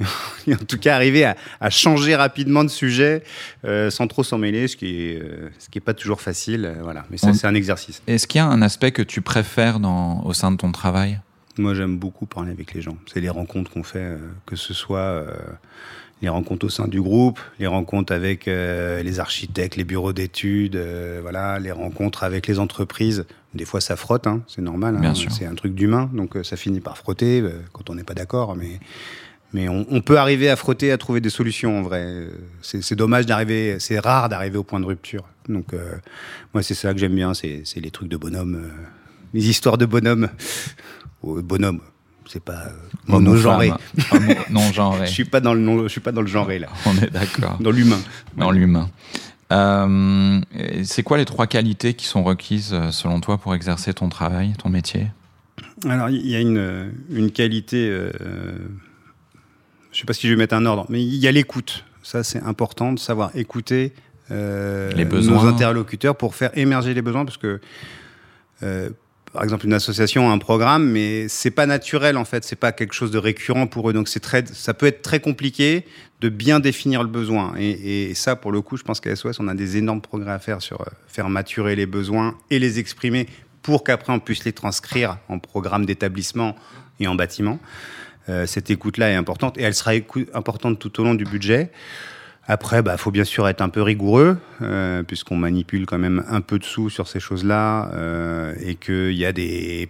en 0.00 0.64
tout 0.68 0.78
cas, 0.78 0.94
arriver 0.94 1.24
à, 1.24 1.70
changer 1.70 2.16
rapidement 2.16 2.64
de 2.64 2.68
sujet 2.68 3.22
euh, 3.64 3.88
sans 3.88 4.06
trop 4.08 4.22
s'en 4.22 4.38
mêler, 4.38 4.68
ce 4.68 4.76
qui 4.76 4.86
est, 4.86 5.22
euh, 5.22 5.50
ce 5.58 5.68
qui 5.70 5.78
est 5.78 5.82
pas 5.82 5.94
toujours 5.94 6.20
facile. 6.20 6.76
voilà, 6.82 7.06
mais 7.10 7.16
ça, 7.16 7.32
c'est 7.32 7.46
un 7.46 7.54
exercice. 7.54 8.02
Est-ce 8.06 8.26
qu'il 8.26 8.38
y 8.40 8.42
a 8.42 8.46
un 8.46 8.60
aspect 8.60 8.92
que 8.92 9.02
tu 9.02 9.22
préfères 9.22 9.80
dans, 9.80 10.22
au 10.24 10.32
sein 10.34 10.50
de 10.50 10.56
ton 10.56 10.72
travail? 10.72 11.20
Moi, 11.58 11.74
j'aime 11.74 11.98
beaucoup 11.98 12.26
parler 12.26 12.50
avec 12.50 12.74
les 12.74 12.80
gens. 12.80 12.96
C'est 13.06 13.20
les 13.20 13.28
rencontres 13.28 13.70
qu'on 13.70 13.82
fait, 13.82 14.16
que 14.46 14.56
ce 14.56 14.74
soit 14.74 15.26
les 16.22 16.28
rencontres 16.28 16.66
au 16.66 16.68
sein 16.68 16.86
du 16.86 17.00
groupe, 17.00 17.40
les 17.58 17.66
rencontres 17.66 18.12
avec 18.12 18.46
euh, 18.46 19.02
les 19.02 19.20
architectes, 19.20 19.76
les 19.76 19.84
bureaux 19.84 20.12
d'études, 20.12 20.76
euh, 20.76 21.20
voilà, 21.22 21.58
les 21.58 21.72
rencontres 21.72 22.24
avec 22.24 22.46
les 22.46 22.58
entreprises. 22.58 23.24
Des 23.54 23.64
fois, 23.64 23.80
ça 23.80 23.96
frotte, 23.96 24.26
hein, 24.26 24.42
c'est 24.46 24.62
normal. 24.62 24.98
Hein, 25.02 25.14
c'est 25.30 25.46
un 25.46 25.54
truc 25.54 25.74
d'humain, 25.74 26.10
donc 26.12 26.36
euh, 26.36 26.44
ça 26.44 26.56
finit 26.56 26.80
par 26.80 26.96
frotter 26.96 27.42
quand 27.72 27.90
on 27.90 27.94
n'est 27.94 28.04
pas 28.04 28.14
d'accord. 28.14 28.54
Mais, 28.54 28.80
mais 29.52 29.68
on, 29.68 30.00
peut 30.00 30.18
arriver 30.18 30.50
à 30.50 30.56
frotter, 30.56 30.92
à 30.92 30.98
trouver 30.98 31.20
des 31.20 31.30
solutions 31.30 31.80
en 31.80 31.82
vrai. 31.82 32.26
C'est 32.62 32.94
dommage 32.94 33.26
d'arriver, 33.26 33.78
c'est 33.80 33.98
rare 33.98 34.28
d'arriver 34.28 34.58
au 34.58 34.62
point 34.62 34.78
de 34.78 34.84
rupture. 34.84 35.24
Donc 35.48 35.74
moi 36.54 36.62
c'est 36.62 36.74
ça 36.74 36.92
que 36.92 37.00
j'aime 37.00 37.16
bien, 37.16 37.34
c'est 37.34 37.64
les 37.74 37.90
trucs 37.90 38.08
de 38.08 38.16
bonhomme, 38.16 38.70
les 39.34 39.48
histoires 39.48 39.76
de 39.76 39.86
bonhomme. 39.86 40.28
bonhomme, 41.24 41.80
c'est 42.30 42.42
pas 42.42 42.68
non 43.08 43.36
genré. 43.36 43.72
non 44.50 44.72
genré. 44.72 45.06
je 45.06 45.10
suis 45.10 45.24
pas 45.24 45.40
dans 45.40 45.52
le 45.52 45.82
je 45.84 45.88
suis 45.88 46.00
pas 46.00 46.12
dans 46.12 46.20
le 46.20 46.28
genré 46.28 46.60
là. 46.60 46.68
On 46.86 46.96
est 46.96 47.10
d'accord. 47.10 47.58
dans 47.60 47.72
l'humain. 47.72 47.98
Dans 48.36 48.52
l'humain. 48.52 48.88
Euh, 49.52 50.40
c'est 50.84 51.02
quoi 51.02 51.18
les 51.18 51.24
trois 51.24 51.48
qualités 51.48 51.94
qui 51.94 52.06
sont 52.06 52.22
requises 52.22 52.72
euh, 52.72 52.92
selon 52.92 53.20
toi 53.20 53.36
pour 53.36 53.52
exercer 53.56 53.92
ton 53.94 54.08
travail, 54.08 54.52
ton 54.62 54.68
métier? 54.68 55.08
Alors 55.88 56.08
il 56.08 56.24
y 56.24 56.36
a 56.36 56.40
une, 56.40 56.92
une 57.10 57.32
qualité, 57.32 57.88
euh, 57.88 58.12
je 59.90 59.98
sais 59.98 60.06
pas 60.06 60.12
si 60.12 60.28
je 60.28 60.32
vais 60.32 60.38
mettre 60.38 60.54
un 60.54 60.66
ordre, 60.66 60.86
mais 60.88 61.02
il 61.02 61.16
y 61.16 61.26
a 61.26 61.32
l'écoute. 61.32 61.84
Ça 62.04 62.22
c'est 62.22 62.42
important 62.44 62.92
de 62.92 63.00
savoir 63.00 63.34
écouter 63.34 63.92
les 64.30 65.04
besoins. 65.04 65.42
nos 65.42 65.48
interlocuteurs 65.48 66.14
pour 66.14 66.36
faire 66.36 66.56
émerger 66.56 66.94
les 66.94 67.02
besoins 67.02 67.24
parce 67.24 67.38
que 67.38 67.60
par 69.32 69.44
exemple 69.44 69.66
une 69.66 69.72
association 69.72 70.28
a 70.28 70.32
un 70.32 70.38
programme, 70.38 70.90
mais 70.90 71.28
c'est 71.28 71.50
pas 71.50 71.66
naturel 71.66 72.16
en 72.16 72.24
fait, 72.24 72.44
c'est 72.44 72.56
pas 72.56 72.72
quelque 72.72 72.94
chose 72.94 73.10
de 73.10 73.18
récurrent 73.18 73.66
pour 73.66 73.88
eux. 73.88 73.92
Donc 73.92 74.08
c'est 74.08 74.20
très, 74.20 74.44
ça 74.46 74.74
peut 74.74 74.86
être 74.86 75.02
très 75.02 75.20
compliqué 75.20 75.84
de 76.20 76.28
bien 76.28 76.60
définir 76.60 77.02
le 77.02 77.08
besoin. 77.08 77.54
Et, 77.58 78.12
ça, 78.14 78.36
pour 78.36 78.52
le 78.52 78.60
coup, 78.60 78.76
je 78.76 78.82
pense 78.82 79.00
qu'à 79.00 79.14
SOS, 79.14 79.40
on 79.40 79.48
a 79.48 79.54
des 79.54 79.76
énormes 79.76 80.00
progrès 80.02 80.32
à 80.32 80.38
faire 80.38 80.60
sur 80.60 80.80
euh, 80.82 80.84
faire 81.06 81.28
maturer 81.28 81.76
les 81.76 81.86
besoins 81.86 82.36
et 82.50 82.58
les 82.58 82.78
exprimer 82.78 83.26
pour 83.62 83.84
qu'après 83.84 84.12
on 84.12 84.20
puisse 84.20 84.44
les 84.44 84.52
transcrire 84.52 85.18
en 85.28 85.38
programme 85.38 85.86
d'établissement 85.86 86.56
et 86.98 87.06
en 87.06 87.14
bâtiment. 87.14 87.58
Euh, 88.28 88.46
cette 88.46 88.70
écoute-là 88.70 89.10
est 89.10 89.14
importante 89.14 89.58
et 89.58 89.62
elle 89.62 89.74
sera 89.74 89.92
importante 90.34 90.78
tout 90.78 91.00
au 91.00 91.04
long 91.04 91.14
du 91.14 91.24
budget. 91.24 91.70
Après, 92.50 92.80
il 92.80 92.82
bah, 92.82 92.96
faut 92.96 93.12
bien 93.12 93.22
sûr 93.22 93.46
être 93.46 93.60
un 93.60 93.68
peu 93.68 93.80
rigoureux, 93.80 94.36
euh, 94.60 95.04
puisqu'on 95.04 95.36
manipule 95.36 95.86
quand 95.86 95.98
même 95.98 96.24
un 96.28 96.40
peu 96.40 96.58
de 96.58 96.64
sous 96.64 96.90
sur 96.90 97.06
ces 97.06 97.20
choses-là, 97.20 97.92
euh, 97.94 98.56
et 98.60 98.74
qu'il 98.74 99.12
y 99.12 99.24
a 99.24 99.30
des 99.30 99.88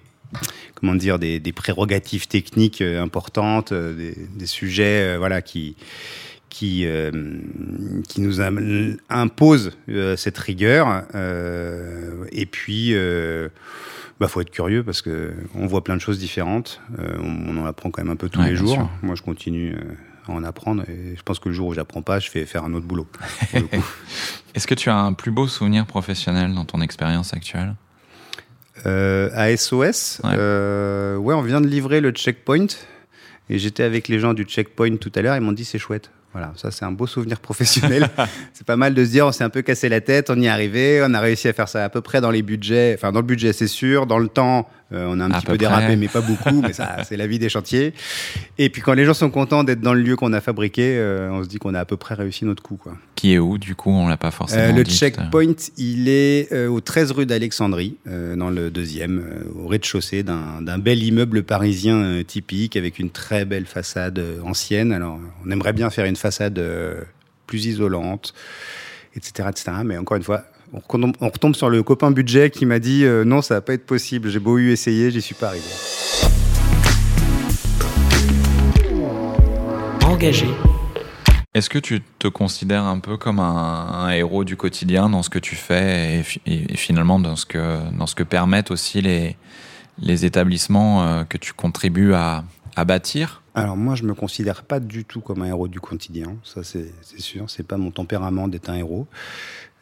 comment 0.74 0.94
dire 0.94 1.18
des, 1.18 1.40
prérogatives 1.56 2.28
techniques 2.28 2.82
euh, 2.82 3.02
importantes, 3.02 3.72
des, 3.72 4.46
sujets 4.46 5.16
voilà 5.16 5.40
qui 5.40 5.74
qui 6.50 6.84
qui 8.08 8.20
nous 8.20 8.42
imposent 9.08 9.72
cette 10.16 10.36
rigueur. 10.36 11.04
et 12.30 12.44
puis 12.44 12.94
bah, 14.20 14.28
faut 14.28 14.42
être 14.42 14.50
curieux 14.50 14.82
parce 14.82 15.00
que 15.00 15.32
on 15.54 15.66
voit 15.66 15.82
plein 15.82 15.96
de 15.96 16.02
choses 16.02 16.18
différentes. 16.18 16.82
on, 16.98 17.56
en 17.56 17.64
apprend 17.64 17.90
quand 17.90 18.02
même 18.02 18.12
un 18.12 18.16
peu 18.16 18.28
tous 18.28 18.42
les 18.42 18.54
jours. 18.54 18.90
Moi, 19.00 19.14
je 19.14 19.22
continue 19.22 19.74
en 20.28 20.44
apprendre. 20.44 20.84
Et 20.88 21.14
je 21.16 21.22
pense 21.22 21.38
que 21.38 21.48
le 21.48 21.54
jour 21.54 21.68
où 21.68 21.74
j'apprends 21.74 22.02
pas, 22.02 22.18
je 22.18 22.30
vais 22.30 22.46
faire 22.46 22.64
un 22.64 22.74
autre 22.74 22.86
boulot. 22.86 23.06
Est-ce 24.54 24.66
que 24.66 24.74
tu 24.74 24.90
as 24.90 24.96
un 24.96 25.12
plus 25.12 25.30
beau 25.30 25.46
souvenir 25.46 25.86
professionnel 25.86 26.54
dans 26.54 26.64
ton 26.64 26.80
expérience 26.80 27.34
actuelle? 27.34 27.74
Euh, 28.86 29.30
À 29.34 29.54
SOS, 29.56 30.20
ouais. 30.24 30.30
Euh, 30.36 31.16
ouais, 31.16 31.34
on 31.34 31.42
vient 31.42 31.60
de 31.60 31.66
livrer 31.66 32.00
le 32.00 32.10
checkpoint. 32.10 32.66
Et 33.48 33.58
j'étais 33.58 33.82
avec 33.82 34.08
les 34.08 34.20
gens 34.20 34.32
du 34.32 34.44
checkpoint 34.44 34.96
tout 34.96 35.12
à 35.14 35.22
l'heure. 35.22 35.36
Ils 35.36 35.42
m'ont 35.42 35.52
dit 35.52 35.64
c'est 35.64 35.78
chouette. 35.78 36.10
Voilà, 36.32 36.52
ça 36.56 36.70
c'est 36.70 36.84
un 36.84 36.92
beau 36.92 37.06
souvenir 37.06 37.40
professionnel. 37.40 38.08
c'est 38.52 38.66
pas 38.66 38.76
mal 38.76 38.94
de 38.94 39.04
se 39.04 39.10
dire 39.10 39.26
on 39.26 39.32
s'est 39.32 39.44
un 39.44 39.50
peu 39.50 39.62
cassé 39.62 39.88
la 39.88 40.00
tête, 40.00 40.30
on 40.30 40.40
y 40.40 40.46
est 40.46 40.48
arrivé, 40.48 41.02
on 41.04 41.12
a 41.12 41.20
réussi 41.20 41.48
à 41.48 41.52
faire 41.52 41.68
ça 41.68 41.84
à 41.84 41.88
peu 41.88 42.00
près 42.00 42.20
dans 42.20 42.30
les 42.30 42.42
budgets, 42.42 42.94
enfin 42.96 43.10
dans 43.10 43.20
le 43.20 43.26
budget 43.26 43.52
c'est 43.52 43.66
sûr, 43.66 44.06
dans 44.06 44.18
le 44.18 44.28
temps 44.28 44.68
euh, 44.92 45.06
on 45.08 45.20
a 45.20 45.24
un 45.24 45.30
petit 45.30 45.46
peu, 45.46 45.56
dérapé 45.56 45.94
mais 45.94 46.08
pas 46.08 46.20
beaucoup, 46.20 46.62
mais 46.62 46.72
ça 46.72 47.04
c'est 47.04 47.16
la 47.16 47.26
vie 47.26 47.38
des 47.38 47.48
chantiers. 47.48 47.94
Et 48.58 48.70
puis 48.70 48.82
quand 48.82 48.94
les 48.94 49.04
gens 49.04 49.14
sont 49.14 49.30
contents 49.30 49.62
d'être 49.62 49.80
dans 49.80 49.94
le 49.94 50.02
lieu 50.02 50.16
qu'on 50.16 50.32
a 50.32 50.40
fabriqué, 50.40 50.96
euh, 50.96 51.30
on 51.30 51.44
se 51.44 51.48
dit 51.48 51.58
qu'on 51.58 51.74
a 51.74 51.80
à 51.80 51.84
peu 51.84 51.96
prez 51.96 52.14
réussi 52.14 52.44
notre 52.44 52.62
coup 52.62 52.76
quoi. 52.76 52.96
Qui 53.14 53.34
est 53.34 53.38
où 53.38 53.58
du 53.58 53.74
coup 53.74 53.90
On 53.90 54.08
l'a 54.08 54.16
pas 54.16 54.30
forcément 54.30 54.62
euh, 54.62 54.72
Le 54.72 54.82
dit, 54.82 54.96
checkpoint, 54.96 55.54
il 55.76 56.08
est 56.08 56.52
au 56.66 56.80
13 56.80 57.12
rue 57.12 57.26
d'Alexandrie, 57.26 57.96
dans 58.06 58.50
le 58.50 58.70
deuxième, 58.70 59.22
au 59.54 59.68
rez-de-chaussée 59.68 60.22
d'un 60.22 60.78
bel 60.78 61.02
immeuble 61.02 61.42
parisien 61.42 62.22
typique 62.26 62.76
avec 62.76 62.98
une 62.98 63.10
très 63.10 63.44
belle 63.44 63.66
façade 63.66 64.22
ancienne. 64.44 64.92
Alors 64.92 65.20
on 65.44 65.50
aimerait 65.50 65.72
bien 65.72 65.90
faire 65.90 66.06
une 66.06 66.16
façade 66.20 66.58
euh, 66.58 67.02
plus 67.46 67.66
isolante, 67.66 68.34
etc., 69.16 69.48
etc. 69.50 69.72
Mais 69.84 69.96
encore 69.96 70.16
une 70.16 70.22
fois, 70.22 70.44
on, 70.72 71.28
retombe 71.28 71.56
sur 71.56 71.68
le 71.68 71.82
copain 71.82 72.10
budget 72.10 72.50
qui 72.50 72.66
m'a 72.66 72.78
dit 72.78 73.04
euh, 73.04 73.24
non, 73.24 73.42
ça 73.42 73.54
va 73.54 73.60
pas 73.60 73.74
être 73.74 73.86
possible. 73.86 74.28
J'ai 74.28 74.38
beau 74.38 74.58
eu 74.58 74.70
essayer, 74.70 75.10
j'y 75.10 75.20
suis 75.20 75.34
pas 75.34 75.48
arrivé. 75.48 75.64
Engagé. 80.04 80.46
Est-ce 81.52 81.68
que 81.68 81.80
tu 81.80 82.00
te 82.20 82.28
considères 82.28 82.84
un 82.84 83.00
peu 83.00 83.16
comme 83.16 83.40
un, 83.40 84.08
héros 84.10 84.44
du 84.44 84.56
quotidien 84.56 85.08
dans 85.08 85.24
ce 85.24 85.30
que 85.30 85.40
tu 85.40 85.56
fais 85.56 86.22
et, 86.46 86.76
finalement 86.76 87.18
dans 87.18 87.34
ce 87.34 87.44
que, 87.44 87.90
dans 87.98 88.06
ce 88.06 88.14
que 88.14 88.22
permettent 88.22 88.70
aussi 88.70 89.02
les, 89.02 89.36
les 89.98 90.24
établissements 90.24 91.02
euh, 91.02 91.24
que 91.24 91.38
tu 91.38 91.52
contribues 91.52 92.14
à, 92.14 92.44
à 92.76 92.84
bâtir? 92.84 93.42
Alors 93.60 93.76
moi, 93.76 93.94
je 93.94 94.04
me 94.04 94.14
considère 94.14 94.62
pas 94.62 94.80
du 94.80 95.04
tout 95.04 95.20
comme 95.20 95.42
un 95.42 95.46
héros 95.46 95.68
du 95.68 95.80
quotidien, 95.80 96.36
ça 96.42 96.62
c'est 96.64 96.92
sûr. 97.18 97.50
C'est 97.50 97.66
pas 97.66 97.76
mon 97.76 97.90
tempérament 97.90 98.48
d'être 98.48 98.70
un 98.70 98.76
héros. 98.76 99.06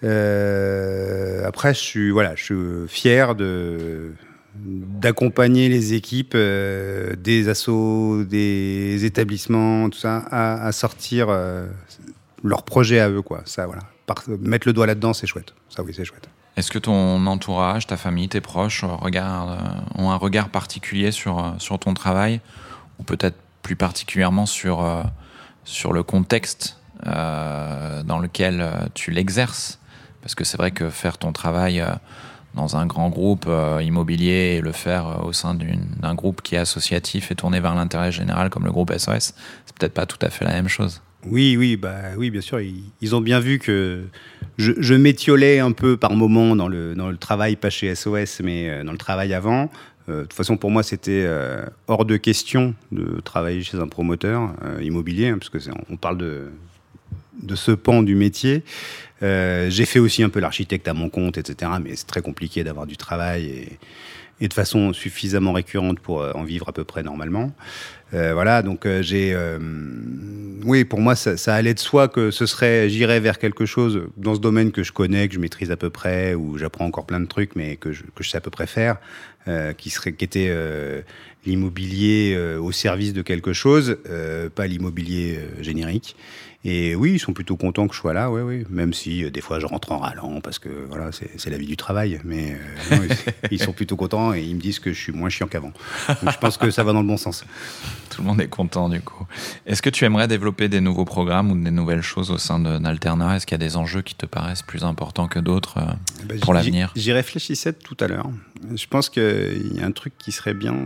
Euh, 0.05 1.47
après, 1.47 1.75
je 1.75 1.79
suis 1.79 2.11
voilà, 2.11 2.35
je 2.35 2.43
suis 2.43 2.89
fier 2.89 3.35
de 3.35 4.13
d'accompagner 4.55 5.69
les 5.69 5.95
équipes 5.95 6.33
euh, 6.35 7.15
des 7.15 7.49
assos, 7.49 8.25
des 8.25 9.05
établissements, 9.05 9.89
tout 9.89 9.99
ça, 9.99 10.25
à, 10.33 10.73
sortir 10.73 11.29
euh, 11.29 11.69
leurs 12.43 12.65
projets 12.65 12.99
à 12.99 13.09
eux, 13.09 13.23
quoi. 13.23 13.43
Ça, 13.45 13.67
voilà. 13.67 13.83
mettre 14.41 14.67
le 14.67 14.73
doigt 14.73 14.87
là-dedans, 14.87 15.13
c'est 15.13 15.29
chouette. 15.29 15.55
Ça, 15.69 15.85
oui, 15.85 15.93
c'est 15.95 16.05
chouette. 16.05 16.29
Est-ce 16.57 16.73
que 16.73 16.81
ton 16.81 17.25
entourage, 17.27 17.87
ta 17.87 17.97
famille, 17.97 18.29
tes 18.29 18.41
proches 18.41 18.83
regardent, 18.83 19.61
ont 19.95 20.11
un 20.11 20.17
regard 20.17 20.49
particulier 20.49 21.13
sur, 21.13 21.55
sur 21.59 21.79
ton 21.79 21.95
travail? 21.95 22.41
Ou 22.99 23.05
peut-être 23.05 23.37
plus 23.69 23.77
particulièrement 23.77 24.47
sur, 24.47 24.83
euh, 24.83 25.03
sur 25.65 25.93
le 25.93 26.03
contexte 26.03 26.79
euh, 27.07 28.03
dans 28.03 28.19
lequel 28.19 28.63
euh, 28.63 28.71
tu 28.95 29.11
l'exerces. 29.11 29.79
Parce 30.23 30.35
que 30.35 30.43
c'est 30.43 30.57
vrai 30.57 30.71
que 30.71 30.89
faire 30.89 31.19
ton 31.19 31.33
travail 31.33 31.85
dans 32.55 32.79
un 32.79 32.87
grand 32.87 33.11
groupe 33.11 33.47
immobilier 33.83 34.57
et 34.57 34.61
le 34.63 34.73
faire 34.73 35.23
au 35.23 35.35
sein 35.35 35.55
d'un 35.55 36.15
groupe 36.15 36.41
qui 36.41 36.55
est 36.55 36.59
associatif 36.59 37.31
et 37.31 37.35
tourné 37.35 37.61
vers 37.61 37.75
l'intérêt 37.75 38.11
général 38.11 38.49
comme 38.49 38.65
le 38.65 38.73
groupe 38.73 38.91
SOS, 38.91 39.35
c'est 39.67 39.77
peut-être 39.79 39.93
pas 39.93 40.07
tout 40.07 40.19
à 40.23 40.31
fait 40.31 40.45
la 40.47 40.53
même 40.53 40.69
chose. 40.69 41.03
Oui, 41.27 41.57
oui, 41.59 41.77
bah 41.77 42.17
oui, 42.17 42.31
bien 42.31 42.41
sûr. 42.41 42.61
Ils, 42.61 43.15
ont 43.15 43.21
bien 43.21 43.39
vu 43.39 43.59
que 43.59 44.07
je, 44.57 44.73
je 44.79 44.95
m'étiolais 44.95 45.61
un 45.61 45.73
peu 45.73 45.97
par 45.97 46.15
moment 46.15 46.57
dans 46.57 46.69
le, 46.69 46.95
dans 46.95 47.11
le 47.11 47.17
travail, 47.17 47.57
pas 47.57 47.71
chez 47.71 47.95
SOS, 47.95 48.41
mais 48.43 48.83
dans 48.83 48.93
le 48.93 48.99
travail 48.99 49.35
avant. 49.35 49.71
Euh, 50.09 50.19
de 50.19 50.23
toute 50.23 50.33
façon, 50.35 50.57
pour 50.57 50.71
moi, 50.71 50.83
c'était 50.83 51.25
euh, 51.27 51.65
hors 51.87 52.05
de 52.05 52.17
question 52.17 52.75
de 52.93 53.21
travailler 53.21 53.63
chez 53.63 53.79
un 53.79 53.89
promoteur 53.89 54.53
euh, 54.65 54.83
immobilier, 54.83 55.29
hein, 55.29 55.39
parce 55.39 55.51
que 55.51 55.59
on 55.91 55.97
parle 55.97 56.19
de, 56.19 56.51
de 57.43 57.55
ce 57.55 57.73
pan 57.73 58.03
du 58.03 58.15
métier. 58.15 58.63
j'ai 59.21 59.85
fait 59.85 59.99
aussi 59.99 60.23
un 60.23 60.29
peu 60.29 60.41
l'architecte 60.41 60.89
à 60.89 60.95
mon 60.95 61.09
compte, 61.09 61.39
etc. 61.39 61.73
Mais 61.83 61.97
c'est 61.97 62.07
très 62.07 62.23
compliqué 62.23 62.65
d'avoir 62.65 62.87
du 62.87 62.97
travail 62.97 63.47
et, 63.47 63.79
et, 64.41 64.49
de 64.49 64.55
façon 64.55 64.93
suffisamment 64.93 65.53
récurrente 65.53 66.01
pour 66.01 66.21
en 66.21 66.45
vivre 66.45 66.69
à 66.69 66.73
peu 66.73 66.85
près 66.85 67.03
normalement. 67.03 67.53
Voilà, 68.13 68.63
donc 68.63 68.87
j'ai, 69.01 69.37
oui, 70.65 70.85
pour 70.85 71.01
moi, 71.01 71.15
ça, 71.15 71.37
ça, 71.37 71.55
allait 71.55 71.75
de 71.75 71.79
soi 71.79 72.09
que 72.09 72.31
ce 72.31 72.47
serait, 72.47 72.89
j'irais 72.89 73.21
vers 73.21 73.39
quelque 73.39 73.67
chose 73.67 74.03
dans 74.17 74.35
ce 74.35 74.41
domaine 74.41 74.73
que 74.73 74.83
je 74.83 74.93
connais, 74.93 75.29
que 75.29 75.35
je 75.35 75.41
maîtrise 75.41 75.71
à 75.71 75.77
peu 75.77 75.91
près, 75.91 76.35
où 76.35 76.59
j'apprends 76.59 76.87
encore 76.87 77.07
plein 77.07 77.21
de 77.21 77.27
trucs, 77.27 77.55
mais 77.55 77.77
que 77.77 77.93
je, 77.93 78.03
que 78.15 78.23
je 78.25 78.31
sais 78.31 78.39
à 78.39 78.41
peu 78.41 78.51
près 78.51 78.67
faire. 78.67 78.99
Euh, 79.49 79.73
qui, 79.73 79.89
serait, 79.89 80.13
qui 80.13 80.27
était 80.27 80.49
euh, 80.51 81.01
l'immobilier 81.47 82.35
euh, 82.37 82.61
au 82.61 82.71
service 82.71 83.15
de 83.15 83.23
quelque 83.23 83.55
chose, 83.55 83.97
pas 84.55 84.67
l'immobilier 84.67 85.39
générique. 85.61 86.17
Et 86.71 86.95
oui, 86.95 87.13
ils 87.13 87.19
sont 87.19 87.33
plutôt 87.33 87.57
contents 87.57 87.89
que 87.89 87.95
je 87.95 87.99
sois 87.99 88.13
là, 88.13 88.31
oui, 88.31 88.43
oui. 88.43 88.67
Même 88.69 88.93
si 88.93 89.31
des 89.31 89.41
fois 89.41 89.59
je 89.59 89.65
rentre 89.65 89.91
en 89.91 90.01
rallant 90.01 90.43
parce 90.43 90.59
que 90.59 90.69
voilà, 90.87 91.09
c'est 91.13 91.49
la 91.49 91.57
vie 91.57 91.67
du 91.67 91.79
travail. 91.79 92.21
Mais 92.25 92.59
ils, 93.51 93.59
sont 93.59 93.73
plutôt 93.73 93.97
contents 93.97 94.35
et 94.35 94.43
ils 94.43 94.55
me 94.55 94.61
disent 94.61 94.79
que 94.79 94.93
je 94.93 95.01
suis 95.01 95.13
moins 95.13 95.31
chiant 95.31 95.47
qu'avant. 95.47 95.73
Donc 96.09 96.31
je 96.31 96.37
pense 96.37 96.59
que 96.59 96.71
ça 96.71 96.85
va 96.85 96.93
dans 96.93 97.01
le 97.01 97.07
bon 97.07 97.17
sens. 97.17 97.47
Tout 98.11 98.21
le 98.21 98.29
monde 98.29 98.43
est 98.43 98.49
content 98.49 98.91
du 98.91 99.01
coup. 99.01 99.27
Est-ce 99.65 99.81
que 99.81 99.89
tu 99.89 100.05
aimerais 100.05 100.29
développer 100.29 100.69
des 100.69 100.83
nouveaux 100.83 101.07
programmes 101.07 101.51
ou 101.51 101.59
des 101.59 101.71
nouvelles 101.71 102.03
choses 102.03 102.31
au 102.31 102.37
sein 102.37 102.59
d'Alterna? 102.59 103.37
Est-ce 103.37 103.47
qu'il 103.47 103.55
y 103.55 103.63
a 103.65 103.67
des 103.67 103.79
enjeux 103.79 104.03
qui 104.03 104.15
te 104.15 104.27
paraissent 104.27 104.61
plus 104.61 104.85
importants 104.85 105.27
que 105.27 105.39
d'autres 105.39 105.79
eh 106.23 106.27
ben, 106.27 106.41
pour 106.41 106.53
l'avenir? 106.53 106.93
J'y 106.97 107.13
réfléchissais 107.13 107.73
tout 107.73 107.97
à 107.99 108.09
l'heure. 108.09 108.29
Je 108.75 108.87
pense 108.89 109.09
qu'il 109.09 109.73
y 109.75 109.81
a 109.81 109.87
un 109.87 109.93
truc 109.93 110.13
qui 110.19 110.33
serait 110.33 110.53
bien 110.53 110.77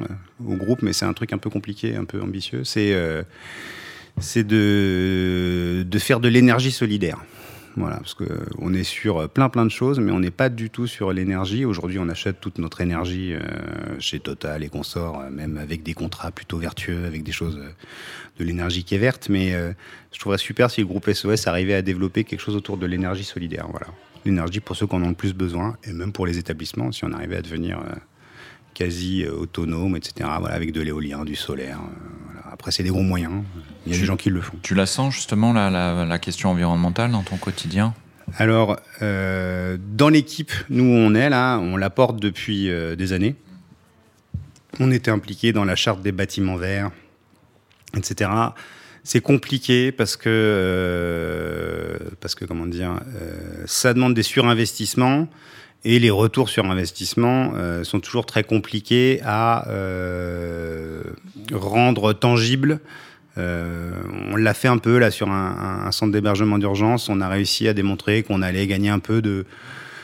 au 0.47 0.55
groupe, 0.55 0.83
mais 0.83 0.93
c'est 0.93 1.07
un 1.07 1.13
truc 1.13 1.33
un 1.33 1.39
peu 1.39 1.51
compliqué, 1.51 1.97
un 1.97 2.05
peu 2.05 2.23
ambitieux. 2.23 2.63
C'est 2.63 2.95
c'est 4.19 4.45
de, 4.45 5.85
de 5.87 5.99
faire 5.99 6.21
de 6.21 6.29
l'énergie 6.29 6.73
solidaire. 6.73 7.19
Voilà, 7.77 7.97
parce 7.97 8.13
que 8.13 8.25
on 8.59 8.75
est 8.75 8.85
sur 8.85 9.31
plein 9.31 9.49
plein 9.49 9.65
de 9.65 9.71
choses, 9.71 9.99
mais 9.99 10.13
on 10.13 10.21
n'est 10.21 10.31
pas 10.31 10.51
du 10.51 10.69
tout 10.69 10.87
sur 10.87 11.11
l'énergie. 11.13 11.65
Aujourd'hui, 11.65 11.99
on 11.99 12.09
achète 12.11 12.39
toute 12.39 12.59
notre 12.59 12.83
énergie 12.83 13.35
chez 13.99 14.21
Total 14.21 14.63
et 14.63 14.69
consorts, 14.69 15.23
même 15.31 15.57
avec 15.57 15.83
des 15.83 15.95
contrats 15.95 16.31
plutôt 16.31 16.59
vertueux, 16.59 17.07
avec 17.07 17.23
des 17.23 17.33
choses 17.33 17.59
de 18.39 18.45
l'énergie 18.45 18.85
qui 18.85 18.95
est 18.95 18.99
verte. 18.99 19.31
Mais 19.31 19.53
je 20.13 20.19
trouverais 20.19 20.37
super 20.37 20.71
si 20.71 20.83
le 20.83 20.87
groupe 20.87 21.11
SOS 21.11 21.47
arrivait 21.47 21.73
à 21.73 21.81
développer 21.81 22.25
quelque 22.25 22.41
chose 22.41 22.57
autour 22.57 22.77
de 22.77 22.85
l'énergie 22.85 23.25
solidaire. 23.25 23.67
Voilà, 23.71 23.87
l'énergie 24.27 24.61
pour 24.61 24.77
ceux 24.77 24.87
qui 24.87 24.95
en 24.95 25.03
ont 25.03 25.09
le 25.09 25.15
plus 25.15 25.33
besoin, 25.33 25.79
et 25.85 25.95
même 25.95 26.13
pour 26.13 26.27
les 26.27 26.37
établissements, 26.37 26.93
si 26.93 27.07
on 27.07 27.13
arrivait 27.13 27.37
à 27.37 27.43
devenir 27.43 27.79
quasi 28.75 29.27
autonome, 29.27 29.97
etc. 29.97 30.29
Voilà, 30.41 30.55
avec 30.55 30.73
de 30.73 30.81
l'éolien, 30.81 31.25
du 31.25 31.37
solaire. 31.37 31.81
Après, 32.51 32.71
c'est 32.71 32.83
des 32.83 32.91
gros 32.91 33.03
moyens. 33.03 33.43
Il 33.87 33.93
y 33.93 33.97
a 33.97 33.99
des 33.99 34.05
gens 34.05 34.17
qui 34.17 34.31
le 34.31 34.41
font. 34.41 34.57
Tu 34.63 34.75
la 34.75 34.87
sens 34.87 35.15
justement, 35.15 35.53
la, 35.53 35.71
la, 36.05 36.19
question 36.19 36.51
environnementale 36.51 37.11
dans 37.11 37.23
ton 37.23 37.37
quotidien? 37.37 37.95
Alors, 38.37 38.79
euh, 39.03 39.77
dans 39.81 40.09
l'équipe, 40.09 40.53
nous, 40.71 40.85
on 40.85 41.15
est 41.15 41.29
là, 41.29 41.59
on 41.59 41.77
la 41.77 41.91
porte 41.91 42.21
depuis 42.21 42.71
euh, 42.71 42.95
des 42.95 43.13
années. 43.13 43.37
On 44.81 44.91
était 44.91 45.11
impliqué 45.11 45.53
dans 45.53 45.65
la 45.65 45.77
charte 45.77 46.03
des 46.03 46.13
bâtiments 46.13 46.57
verts, 46.57 46.91
etc. 47.97 48.31
C'est 49.05 49.21
compliqué 49.21 49.93
parce 49.93 50.17
que, 50.17 50.29
euh, 50.29 51.99
parce 52.21 52.35
que 52.35 52.45
comment 52.45 52.67
dire, 52.67 53.01
ça 53.67 53.93
demande 53.93 54.15
des 54.15 54.23
surinvestissements 54.23 55.29
et 55.85 55.99
les 55.99 56.11
retours 56.11 56.49
sur 56.49 56.65
investissement 56.71 57.53
euh, 57.57 57.85
sont 57.85 58.01
toujours 58.01 58.27
très 58.27 58.45
compliqués 58.45 59.21
à 59.25 59.69
euh, 59.69 61.03
rendre 61.53 62.13
tangibles. 62.13 62.81
Euh, 63.39 63.93
on 64.31 64.37
l'a 64.37 64.55
fait 64.55 64.69
un 64.69 64.79
peu 64.79 64.99
là 64.99 65.11
sur 65.11 65.31
un, 65.31 65.85
un 65.87 65.91
centre 65.91 66.13
d'hébergement 66.13 66.59
d'urgence. 66.59 67.09
On 67.09 67.21
a 67.21 67.29
réussi 67.29 67.67
à 67.67 67.75
démontrer 67.75 68.23
qu'on 68.23 68.43
allait 68.43 68.67
gagner 68.67 68.91
un 68.91 68.99
peu 68.99 69.23
de, 69.23 69.47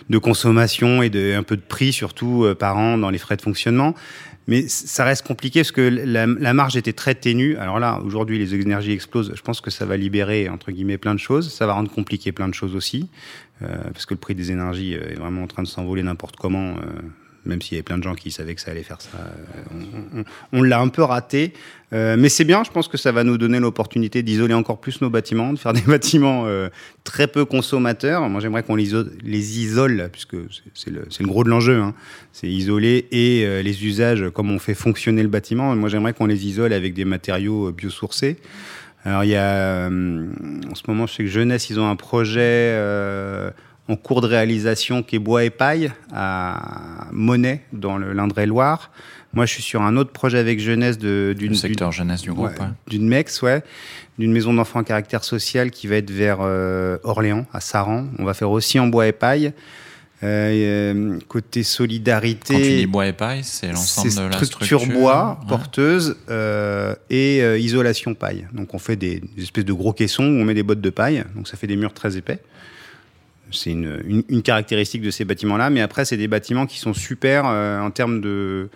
de 0.08 0.18
consommation 0.18 1.02
et 1.02 1.10
de, 1.10 1.34
un 1.34 1.42
peu 1.42 1.56
de 1.56 1.62
prix 1.62 1.92
surtout 1.92 2.44
euh, 2.44 2.54
par 2.54 2.76
an 2.78 2.98
dans 2.98 3.10
les 3.10 3.18
frais 3.18 3.36
de 3.36 3.42
fonctionnement. 3.42 3.94
Mais 4.48 4.66
ça 4.66 5.04
reste 5.04 5.26
compliqué 5.26 5.60
parce 5.60 5.72
que 5.72 5.82
la, 5.82 6.54
marge 6.54 6.76
était 6.78 6.94
très 6.94 7.14
ténue. 7.14 7.56
Alors 7.56 7.78
là, 7.78 8.00
aujourd'hui, 8.02 8.38
les 8.38 8.54
énergies 8.54 8.92
explosent. 8.92 9.30
Je 9.34 9.42
pense 9.42 9.60
que 9.60 9.70
ça 9.70 9.84
va 9.84 9.98
libérer, 9.98 10.48
entre 10.48 10.72
guillemets, 10.72 10.96
plein 10.96 11.14
de 11.14 11.20
choses. 11.20 11.52
Ça 11.52 11.66
va 11.66 11.74
rendre 11.74 11.90
compliqué 11.90 12.32
plein 12.32 12.48
de 12.48 12.54
choses 12.54 12.74
aussi. 12.74 13.10
Euh, 13.60 13.76
parce 13.92 14.06
que 14.06 14.14
le 14.14 14.18
prix 14.20 14.34
des 14.34 14.50
énergies 14.50 14.94
euh, 14.94 15.10
est 15.10 15.16
vraiment 15.16 15.42
en 15.42 15.46
train 15.46 15.62
de 15.62 15.68
s'envoler 15.68 16.02
n'importe 16.02 16.36
comment 16.36 16.76
euh, 16.76 17.02
même 17.48 17.60
s'il 17.60 17.74
y 17.74 17.76
avait 17.76 17.82
plein 17.82 17.98
de 17.98 18.02
gens 18.02 18.14
qui 18.14 18.30
savaient 18.30 18.54
que 18.54 18.60
ça 18.60 18.70
allait 18.70 18.82
faire 18.82 19.00
ça. 19.00 19.10
On, 20.52 20.62
l'a 20.62 20.80
un 20.80 20.88
peu 20.88 21.02
raté, 21.02 21.52
mais 21.92 22.28
c'est 22.28 22.44
bien, 22.44 22.62
je 22.64 22.70
pense 22.70 22.88
que 22.88 22.96
ça 22.96 23.10
va 23.12 23.24
nous 23.24 23.38
donner 23.38 23.58
l'opportunité 23.58 24.22
d'isoler 24.22 24.54
encore 24.54 24.80
plus 24.80 25.00
nos 25.00 25.10
bâtiments, 25.10 25.52
de 25.52 25.58
faire 25.58 25.72
des 25.72 25.80
bâtiments 25.86 26.46
très 27.04 27.26
peu 27.26 27.44
consommateurs. 27.44 28.28
Moi, 28.28 28.40
j'aimerais 28.40 28.62
qu'on 28.62 28.76
les, 28.76 28.90
les, 29.22 29.58
isole, 29.60 30.08
puisque 30.12 30.36
c'est 30.74 30.90
le, 30.90 31.26
gros 31.26 31.44
de 31.44 31.48
l'enjeu, 31.48 31.80
hein. 31.80 31.94
c'est 32.32 32.48
isoler 32.48 33.06
et 33.10 33.62
les 33.62 33.86
usages, 33.86 34.30
comme 34.32 34.50
on 34.50 34.58
fait 34.58 34.74
fonctionner 34.74 35.22
le 35.22 35.28
bâtiment. 35.28 35.74
Moi, 35.74 35.88
j'aimerais 35.88 36.12
qu'on 36.12 36.26
les 36.26 36.46
isole 36.46 36.72
avec 36.72 36.94
des 36.94 37.04
matériaux 37.04 37.72
biosourcés. 37.72 38.36
Alors 39.04 39.24
il 39.24 39.30
y 39.30 39.36
a, 39.36 39.88
euh, 39.88 40.26
en 40.70 40.74
ce 40.74 40.82
moment, 40.88 41.06
je 41.06 41.14
sais 41.14 41.24
que 41.24 41.30
Jeunesse, 41.30 41.70
ils 41.70 41.78
ont 41.78 41.88
un 41.88 41.96
projet 41.96 42.40
euh, 42.42 43.50
en 43.88 43.96
cours 43.96 44.20
de 44.20 44.26
réalisation 44.26 45.02
qui 45.02 45.16
est 45.16 45.18
bois 45.18 45.44
et 45.44 45.50
paille 45.50 45.90
à 46.12 47.06
Monet, 47.12 47.62
dans 47.72 47.96
le 47.96 48.12
l'Indre-et-Loire. 48.12 48.90
Moi, 49.34 49.46
je 49.46 49.54
suis 49.54 49.62
sur 49.62 49.82
un 49.82 49.96
autre 49.96 50.10
projet 50.10 50.38
avec 50.38 50.58
Jeunesse 50.58 50.98
de, 50.98 51.34
d'une 51.38 51.54
secteur 51.54 51.92
jeunesse 51.92 52.22
du 52.22 52.32
groupe, 52.32 52.60
d'une 52.86 53.06
MEX, 53.06 53.42
ouais, 53.42 53.62
d'une 54.18 54.32
maison 54.32 54.54
d'enfants 54.54 54.80
à 54.80 54.84
caractère 54.84 55.22
social 55.22 55.70
qui 55.70 55.86
va 55.86 55.96
être 55.96 56.10
vers 56.10 56.38
euh, 56.40 56.96
Orléans, 57.02 57.46
à 57.52 57.60
Saran. 57.60 58.06
On 58.18 58.24
va 58.24 58.34
faire 58.34 58.50
aussi 58.50 58.78
en 58.78 58.86
bois 58.86 59.06
et 59.06 59.12
paille. 59.12 59.52
Euh, 60.24 61.16
côté 61.28 61.62
solidarité. 61.62 62.54
Quand 62.54 62.60
tu 62.60 62.76
dis 62.76 62.86
bois 62.86 63.06
et 63.06 63.12
paille, 63.12 63.44
c'est 63.44 63.70
l'ensemble 63.70 64.08
de 64.08 64.34
la 64.34 64.44
structure. 64.44 64.84
bois, 64.86 65.38
porteuse 65.46 66.16
euh, 66.28 66.96
et 67.08 67.40
euh, 67.40 67.56
isolation 67.56 68.14
paille. 68.14 68.48
Donc 68.52 68.74
on 68.74 68.80
fait 68.80 68.96
des, 68.96 69.22
espèces 69.40 69.64
de 69.64 69.72
gros 69.72 69.92
caissons 69.92 70.24
où 70.24 70.40
on 70.40 70.44
met 70.44 70.54
des 70.54 70.64
bottes 70.64 70.80
de 70.80 70.90
paille. 70.90 71.22
Donc 71.36 71.46
ça 71.46 71.56
fait 71.56 71.68
des 71.68 71.76
murs 71.76 71.94
très 71.94 72.16
épais. 72.16 72.40
C'est 73.50 73.70
une, 73.70 74.00
une, 74.04 74.22
une, 74.28 74.42
caractéristique 74.42 75.02
de 75.02 75.10
ces 75.10 75.24
bâtiments-là. 75.24 75.70
Mais 75.70 75.80
après, 75.80 76.04
c'est 76.04 76.16
des 76.16 76.28
bâtiments 76.28 76.66
qui 76.66 76.78
sont 76.78 76.94
super 76.94 77.44
en 77.46 77.90
termes 77.90 78.20
de 78.20 78.68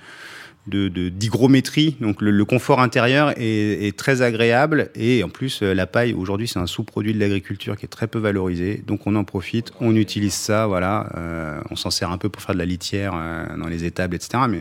d'hygrométrie. 0.66 1.96
De, 1.98 2.04
Donc 2.04 2.22
le, 2.22 2.44
confort 2.44 2.80
intérieur 2.80 3.32
est, 3.36 3.96
très 3.96 4.22
agréable 4.22 4.90
et 4.94 5.22
en 5.22 5.28
plus 5.28 5.62
euh, 5.62 5.74
la 5.74 5.86
paille 5.86 6.12
aujourd'hui 6.12 6.48
c'est 6.48 6.58
un 6.58 6.66
sous-produit 6.66 7.12
de 7.12 7.18
l'agriculture 7.18 7.76
qui 7.76 7.84
est 7.84 7.88
très 7.88 8.06
peu 8.06 8.18
valorisé. 8.18 8.82
Donc 8.86 9.06
on 9.06 9.16
en 9.16 9.24
profite, 9.24 9.72
on 9.80 9.96
utilise 9.96 10.34
ça, 10.34 10.66
voilà. 10.66 11.08
Euh, 11.16 11.60
on 11.70 11.76
s'en 11.76 11.90
sert 11.90 12.10
un 12.10 12.18
peu 12.18 12.28
pour 12.28 12.42
faire 12.42 12.54
de 12.54 12.60
la 12.60 12.64
litière 12.64 13.12
euh, 13.14 13.44
dans 13.56 13.68
les 13.68 13.84
étables, 13.84 14.14
etc. 14.14 14.44
Mais 14.48 14.60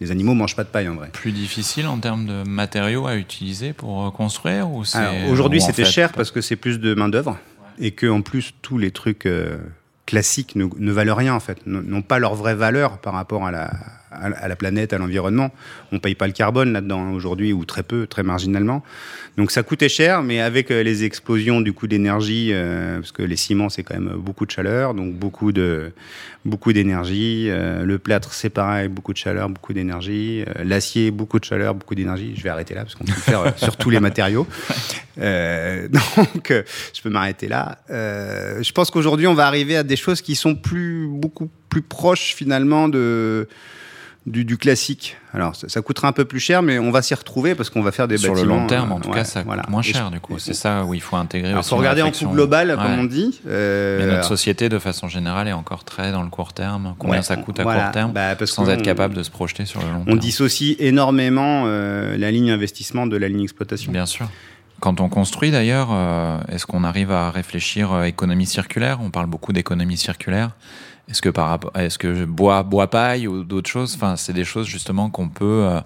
les 0.00 0.10
animaux 0.10 0.34
mangent 0.34 0.56
pas 0.56 0.64
de 0.64 0.68
paille 0.68 0.88
en 0.88 0.94
vrai. 0.94 1.10
Plus 1.12 1.32
difficile 1.32 1.86
en 1.86 1.98
termes 1.98 2.26
de 2.26 2.48
matériaux 2.48 3.06
à 3.06 3.16
utiliser 3.16 3.72
pour 3.72 4.12
construire 4.12 4.70
ou 4.70 4.82
Aujourd'hui 5.30 5.60
c'était 5.60 5.84
cher 5.84 6.12
parce 6.12 6.30
que 6.30 6.40
c'est 6.40 6.56
plus 6.56 6.80
de 6.80 6.94
main 6.94 7.08
d'œuvre 7.08 7.38
et 7.80 7.92
que 7.92 8.06
en 8.06 8.22
plus 8.22 8.54
tous 8.62 8.78
les 8.78 8.90
trucs 8.90 9.28
classiques 10.06 10.56
ne, 10.56 10.66
ne, 10.78 10.92
valent 10.92 11.14
rien 11.14 11.34
en 11.34 11.40
fait, 11.40 11.66
n'ont 11.66 12.02
pas 12.02 12.18
leur 12.18 12.34
vraie 12.34 12.54
valeur 12.54 12.98
par 12.98 13.12
rapport 13.12 13.46
à 13.46 13.50
la, 13.50 13.70
à, 14.10 14.48
la 14.48 14.56
planète, 14.56 14.92
à 14.92 14.98
l'environnement. 14.98 15.50
On 15.92 15.98
paye 15.98 16.14
pas 16.14 16.26
le 16.26 16.32
carbone 16.32 16.72
là-dedans 16.72 17.00
hein, 17.00 17.12
aujourd'hui, 17.12 17.52
ou 17.52 17.64
très 17.64 17.82
peu, 17.82 18.06
très 18.06 18.22
marginalement. 18.22 18.82
Donc 19.36 19.52
ça 19.52 19.62
coûtait 19.62 19.88
cher, 19.88 20.22
mais 20.22 20.40
avec 20.40 20.70
euh, 20.70 20.82
les 20.82 21.04
explosions 21.04 21.60
du 21.60 21.72
coût 21.72 21.86
d'énergie, 21.86 22.50
euh, 22.52 22.96
parce 22.98 23.12
que 23.12 23.22
les 23.22 23.36
ciments 23.36 23.68
c'est 23.68 23.84
quand 23.84 23.94
même 23.94 24.14
beaucoup 24.16 24.46
de 24.46 24.50
chaleur, 24.50 24.94
donc 24.94 25.14
beaucoup 25.14 25.52
de 25.52 25.92
beaucoup 26.44 26.72
d'énergie. 26.72 27.46
Euh, 27.48 27.84
le 27.84 27.98
plâtre 27.98 28.32
c'est 28.32 28.50
pareil, 28.50 28.88
beaucoup 28.88 29.12
de 29.12 29.18
chaleur, 29.18 29.48
beaucoup 29.48 29.72
d'énergie. 29.72 30.44
L'acier, 30.64 31.10
beaucoup 31.10 31.38
de 31.38 31.44
chaleur, 31.44 31.74
beaucoup 31.74 31.94
d'énergie. 31.94 32.34
Je 32.36 32.42
vais 32.42 32.48
arrêter 32.48 32.74
là 32.74 32.82
parce 32.82 32.96
qu'on 32.96 33.04
peut 33.04 33.12
le 33.14 33.20
faire 33.20 33.56
sur 33.56 33.76
tous 33.76 33.90
les 33.90 34.00
matériaux. 34.00 34.46
donc 35.16 36.48
je 36.48 37.02
peux 37.02 37.10
m'arrêter 37.10 37.48
là. 37.48 37.78
je 37.88 38.72
pense 38.72 38.90
qu'aujourd'hui 38.90 39.26
on 39.26 39.34
va 39.34 39.46
arriver 39.46 39.76
à 39.76 39.82
des 39.82 39.96
choses 39.96 40.20
qui 40.20 40.36
sont 40.36 40.54
plus 40.54 41.08
beaucoup 41.08 41.50
plus 41.68 41.82
proches 41.82 42.34
finalement 42.34 42.88
de 42.88 43.48
du, 44.30 44.56
classique. 44.56 45.16
Alors, 45.34 45.54
ça, 45.56 45.82
coûtera 45.82 46.08
un 46.08 46.12
peu 46.12 46.24
plus 46.24 46.40
cher, 46.40 46.62
mais 46.62 46.78
on 46.78 46.90
va 46.90 47.02
s'y 47.02 47.14
retrouver 47.14 47.54
parce 47.54 47.70
qu'on 47.70 47.82
va 47.82 47.92
faire 47.92 48.08
des 48.08 48.16
Sur 48.16 48.30
bâtiments. 48.32 48.46
Sur 48.46 48.56
le 48.56 48.60
long 48.60 48.66
terme, 48.66 48.92
en 48.92 49.00
tout 49.00 49.10
cas, 49.10 49.24
ça 49.24 49.42
coûte 49.42 49.68
moins 49.68 49.82
cher, 49.82 50.10
du 50.10 50.20
coup. 50.20 50.38
C'est 50.38 50.54
ça 50.54 50.84
où 50.84 50.94
il 50.94 51.00
faut 51.00 51.16
intégrer 51.16 51.52
Il 51.56 51.62
faut 51.62 51.76
regarder 51.76 52.02
en 52.02 52.10
coût 52.10 52.28
global, 52.28 52.76
comme 52.76 52.98
on 52.98 53.04
dit. 53.04 53.40
Euh, 53.46 53.98
mais 53.98 54.14
notre 54.14 54.28
société, 54.28 54.68
de 54.68 54.78
façon 54.78 55.08
générale, 55.08 55.48
est 55.48 55.52
encore 55.52 55.84
très 55.84 56.12
dans 56.12 56.22
le 56.22 56.30
court 56.30 56.52
terme. 56.52 56.94
Combien 56.98 57.22
ça 57.22 57.36
coûte 57.36 57.60
à 57.60 57.64
court 57.64 57.90
terme 57.92 58.12
bah, 58.12 58.34
sans 58.46 58.68
être 58.68 58.82
capable 58.82 59.14
de 59.14 59.22
se 59.22 59.30
projeter 59.30 59.64
sur 59.64 59.80
le 59.80 59.86
long 59.86 60.04
terme. 60.04 60.16
On 60.16 60.16
dissocie 60.16 60.76
énormément 60.78 61.64
euh, 61.66 62.16
la 62.16 62.30
ligne 62.30 62.50
investissement 62.50 63.06
de 63.06 63.16
la 63.16 63.28
ligne 63.28 63.42
exploitation. 63.42 63.92
Bien 63.92 64.06
sûr. 64.06 64.28
Quand 64.80 65.00
on 65.00 65.08
construit 65.08 65.50
d'ailleurs, 65.50 65.88
euh, 65.90 66.38
est-ce 66.48 66.64
qu'on 66.64 66.84
arrive 66.84 67.10
à 67.10 67.30
réfléchir 67.30 67.92
à 67.92 68.06
économie 68.06 68.46
circulaire? 68.46 69.00
On 69.02 69.10
parle 69.10 69.26
beaucoup 69.26 69.52
d'économie 69.52 69.96
circulaire. 69.96 70.52
Est-ce 71.08 71.20
que 71.20 71.28
par 71.30 71.58
est-ce 71.74 71.98
que 71.98 72.24
bois, 72.24 72.62
bois 72.62 72.88
paille 72.88 73.26
ou 73.26 73.42
d'autres 73.42 73.70
choses, 73.70 73.94
enfin, 73.96 74.16
c'est 74.16 74.32
des 74.32 74.44
choses 74.44 74.66
justement 74.66 75.10
qu'on 75.10 75.28
peut, 75.28 75.64
euh, 75.64 75.80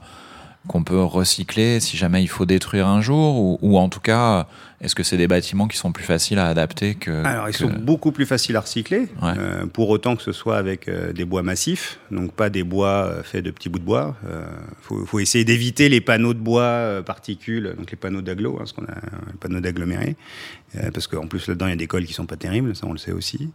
qu'on 0.69 0.83
peut 0.83 1.03
recycler 1.03 1.81
si 1.81 1.97
jamais 1.97 2.23
il 2.23 2.29
faut 2.29 2.45
détruire 2.45 2.87
un 2.87 3.01
jour, 3.01 3.39
ou, 3.39 3.59
ou 3.63 3.79
en 3.79 3.89
tout 3.89 4.01
cas, 4.01 4.47
est-ce 4.83 4.97
que 4.97 5.05
c'est 5.05 5.17
des 5.17 5.29
bâtiments 5.29 5.69
qui 5.69 5.77
sont 5.77 5.93
plus 5.93 6.03
faciles 6.03 6.41
à 6.41 6.49
adapter 6.49 6.97
que 6.97 7.25
Alors, 7.25 7.49
ils 7.49 7.55
sont 7.55 7.71
beaucoup 7.71 8.11
plus 8.11 8.27
faciles 8.27 8.57
à 8.57 8.61
recycler, 8.61 9.09
euh, 9.23 9.65
pour 9.67 9.89
autant 9.91 10.17
que 10.17 10.23
ce 10.23 10.33
soit 10.33 10.57
avec 10.57 10.89
euh, 10.89 11.13
des 11.13 11.25
bois 11.25 11.45
massifs, 11.45 12.01
donc 12.11 12.33
pas 12.33 12.51
des 12.51 12.65
bois 12.65 13.07
euh, 13.07 13.23
faits 13.23 13.45
de 13.45 13.53
petits 13.53 13.69
bouts 13.69 13.79
de 13.79 13.85
bois. 13.85 14.17
Il 14.25 14.29
euh, 14.31 14.45
faut, 14.81 15.07
faut, 15.07 15.21
essayer 15.21 15.45
d'éviter 15.45 15.89
les 15.89 16.01
panneaux 16.01 16.35
de 16.35 16.41
bois 16.41 17.01
particules, 17.07 17.75
donc 17.79 17.93
les 17.93 17.97
panneaux 17.97 18.23
d'agglo, 18.23 18.59
hein, 18.61 18.67
ce 18.67 18.73
qu'on 18.73 18.83
a, 18.83 18.95
les 19.29 19.39
panneaux 19.39 19.61
d'agglomérés, 19.61 20.17
parce 20.93 21.07
qu'en 21.07 21.29
plus 21.29 21.47
là-dedans 21.47 21.67
il 21.67 21.71
y 21.71 21.75
a 21.75 21.77
des 21.77 21.87
cols 21.87 22.05
qui 22.05 22.13
sont 22.13 22.27
pas 22.27 22.37
terribles, 22.37 22.75
ça 22.75 22.87
on 22.87 22.93
le 22.93 22.99
sait 22.99 23.13
aussi. 23.13 23.51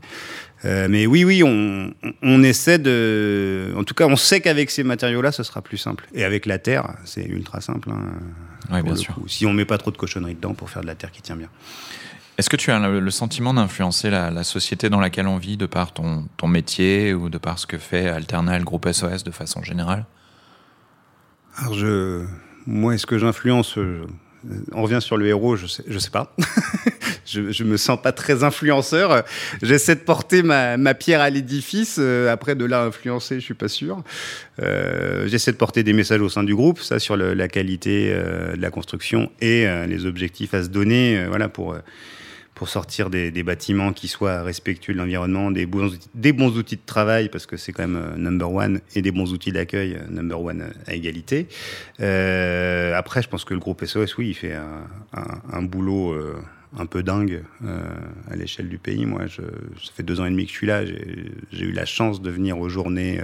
mais 0.63 1.05
oui, 1.07 1.25
oui, 1.25 1.43
on, 1.43 1.93
on 2.21 2.43
essaie 2.43 2.79
de, 2.79 3.73
en 3.75 3.83
tout 3.83 3.95
cas, 3.95 4.05
on 4.05 4.15
sait 4.15 4.39
qu'avec 4.39 4.71
ces 4.71 4.83
matériaux-là, 4.83 5.33
ce 5.33 5.43
sera 5.43 5.61
plus 5.61 5.77
simple. 5.77 6.07
Et 6.13 6.23
avec 6.23 6.45
la 6.45 6.57
terre, 6.57 6.95
c'est 7.03 7.25
ultra 7.25 7.59
simple. 7.59 7.89
Hein. 7.91 8.13
Oui, 8.71 8.81
bien 8.81 8.95
sûr. 8.95 9.17
Si 9.27 9.45
on 9.45 9.53
met 9.53 9.65
pas 9.65 9.77
trop 9.77 9.91
de 9.91 9.97
cochonneries 9.97 10.35
dedans 10.35 10.53
pour 10.53 10.69
faire 10.69 10.81
de 10.81 10.87
la 10.87 10.95
terre 10.95 11.11
qui 11.17 11.23
tient 11.23 11.35
bien. 11.35 11.49
Est-ce 12.37 12.49
que 12.49 12.55
tu 12.55 12.71
as 12.71 12.79
le, 12.79 13.11
sentiment 13.11 13.53
d'influencer 13.55 14.11
la, 14.11 14.43
société 14.43 14.89
dans 14.89 14.99
laquelle 14.99 15.27
on 15.27 15.37
vit 15.37 15.57
de 15.57 15.65
par 15.65 15.91
ton, 15.91 16.27
ton 16.37 16.47
métier 16.47 17.15
ou 17.15 17.29
de 17.29 17.39
par 17.39 17.57
ce 17.57 17.65
que 17.65 17.79
fait 17.79 18.07
Alternal 18.07 18.63
Groupe 18.63 18.87
SOS 18.91 19.23
de 19.23 19.31
façon 19.31 19.63
générale? 19.63 20.05
Alors 21.57 21.73
je, 21.73 22.27
moi, 22.67 22.93
est-ce 22.93 23.07
que 23.07 23.17
j'influence 23.17 23.79
on 24.71 24.83
revient 24.83 25.01
sur 25.01 25.17
le 25.17 25.27
héros, 25.27 25.55
je 25.55 25.67
sais, 25.67 25.83
je 25.87 25.99
sais 25.99 26.09
pas. 26.09 26.35
je, 27.25 27.51
je 27.51 27.63
me 27.63 27.77
sens 27.77 28.01
pas 28.01 28.11
très 28.11 28.43
influenceur. 28.43 29.23
J'essaie 29.61 29.95
de 29.95 30.01
porter 30.01 30.43
ma, 30.43 30.77
ma 30.77 30.93
pierre 30.93 31.21
à 31.21 31.29
l'édifice. 31.29 31.97
Euh, 31.99 32.31
après, 32.31 32.55
de 32.55 32.65
là 32.65 32.83
influencer, 32.83 33.35
je 33.35 33.45
suis 33.45 33.53
pas 33.53 33.67
sûr. 33.67 34.03
Euh, 34.61 35.27
J'essaie 35.27 35.51
de 35.51 35.57
porter 35.57 35.83
des 35.83 35.93
messages 35.93 36.21
au 36.21 36.29
sein 36.29 36.43
du 36.43 36.55
groupe, 36.55 36.79
ça 36.79 36.99
sur 36.99 37.17
la 37.17 37.47
qualité 37.47 38.11
euh, 38.11 38.55
de 38.55 38.61
la 38.61 38.71
construction 38.71 39.31
et 39.41 39.65
les 39.87 40.05
objectifs 40.05 40.53
à 40.53 40.63
se 40.63 40.69
donner, 40.69 41.25
voilà 41.27 41.49
pour 41.49 41.75
pour 42.57 42.69
sortir 42.69 43.11
des, 43.11 43.43
bâtiments 43.43 43.93
qui 43.93 44.07
soient 44.07 44.41
respectueux 44.41 44.93
de 44.93 44.97
l'environnement, 44.97 45.51
des 45.51 45.67
bons, 45.67 45.93
outils, 46.57 46.75
de 46.75 46.81
travail, 46.83 47.29
parce 47.29 47.45
que 47.45 47.55
c'est 47.55 47.71
quand 47.71 47.87
même 47.87 48.15
number 48.17 48.51
one, 48.51 48.81
et 48.95 49.03
des 49.03 49.11
bons 49.11 49.31
outils 49.31 49.51
d'accueil, 49.51 49.99
number 50.09 50.41
one 50.41 50.73
à 50.87 50.95
égalité. 50.95 51.47
après, 51.99 53.21
je 53.21 53.29
pense 53.29 53.45
que 53.45 53.53
le 53.53 53.59
groupe 53.59 53.85
SOS, 53.85 54.17
oui, 54.17 54.29
il 54.29 54.33
fait 54.33 54.55
un, 54.55 55.61
boulot 55.61 56.17
un 56.75 56.87
peu 56.87 57.03
dingue 57.03 57.43
à 58.27 58.35
l'échelle 58.35 58.69
du 58.69 58.79
pays. 58.79 59.05
Moi, 59.05 59.27
ça 59.27 59.91
fait 59.95 60.01
deux 60.01 60.19
ans 60.19 60.25
et 60.25 60.31
demi 60.31 60.45
que 60.45 60.51
je 60.51 60.57
suis 60.57 60.67
là. 60.67 60.83
J'ai 60.83 61.63
eu 61.63 61.71
la 61.71 61.85
chance 61.85 62.23
de 62.23 62.31
venir 62.31 62.57
aux 62.57 62.69
journées 62.69 63.21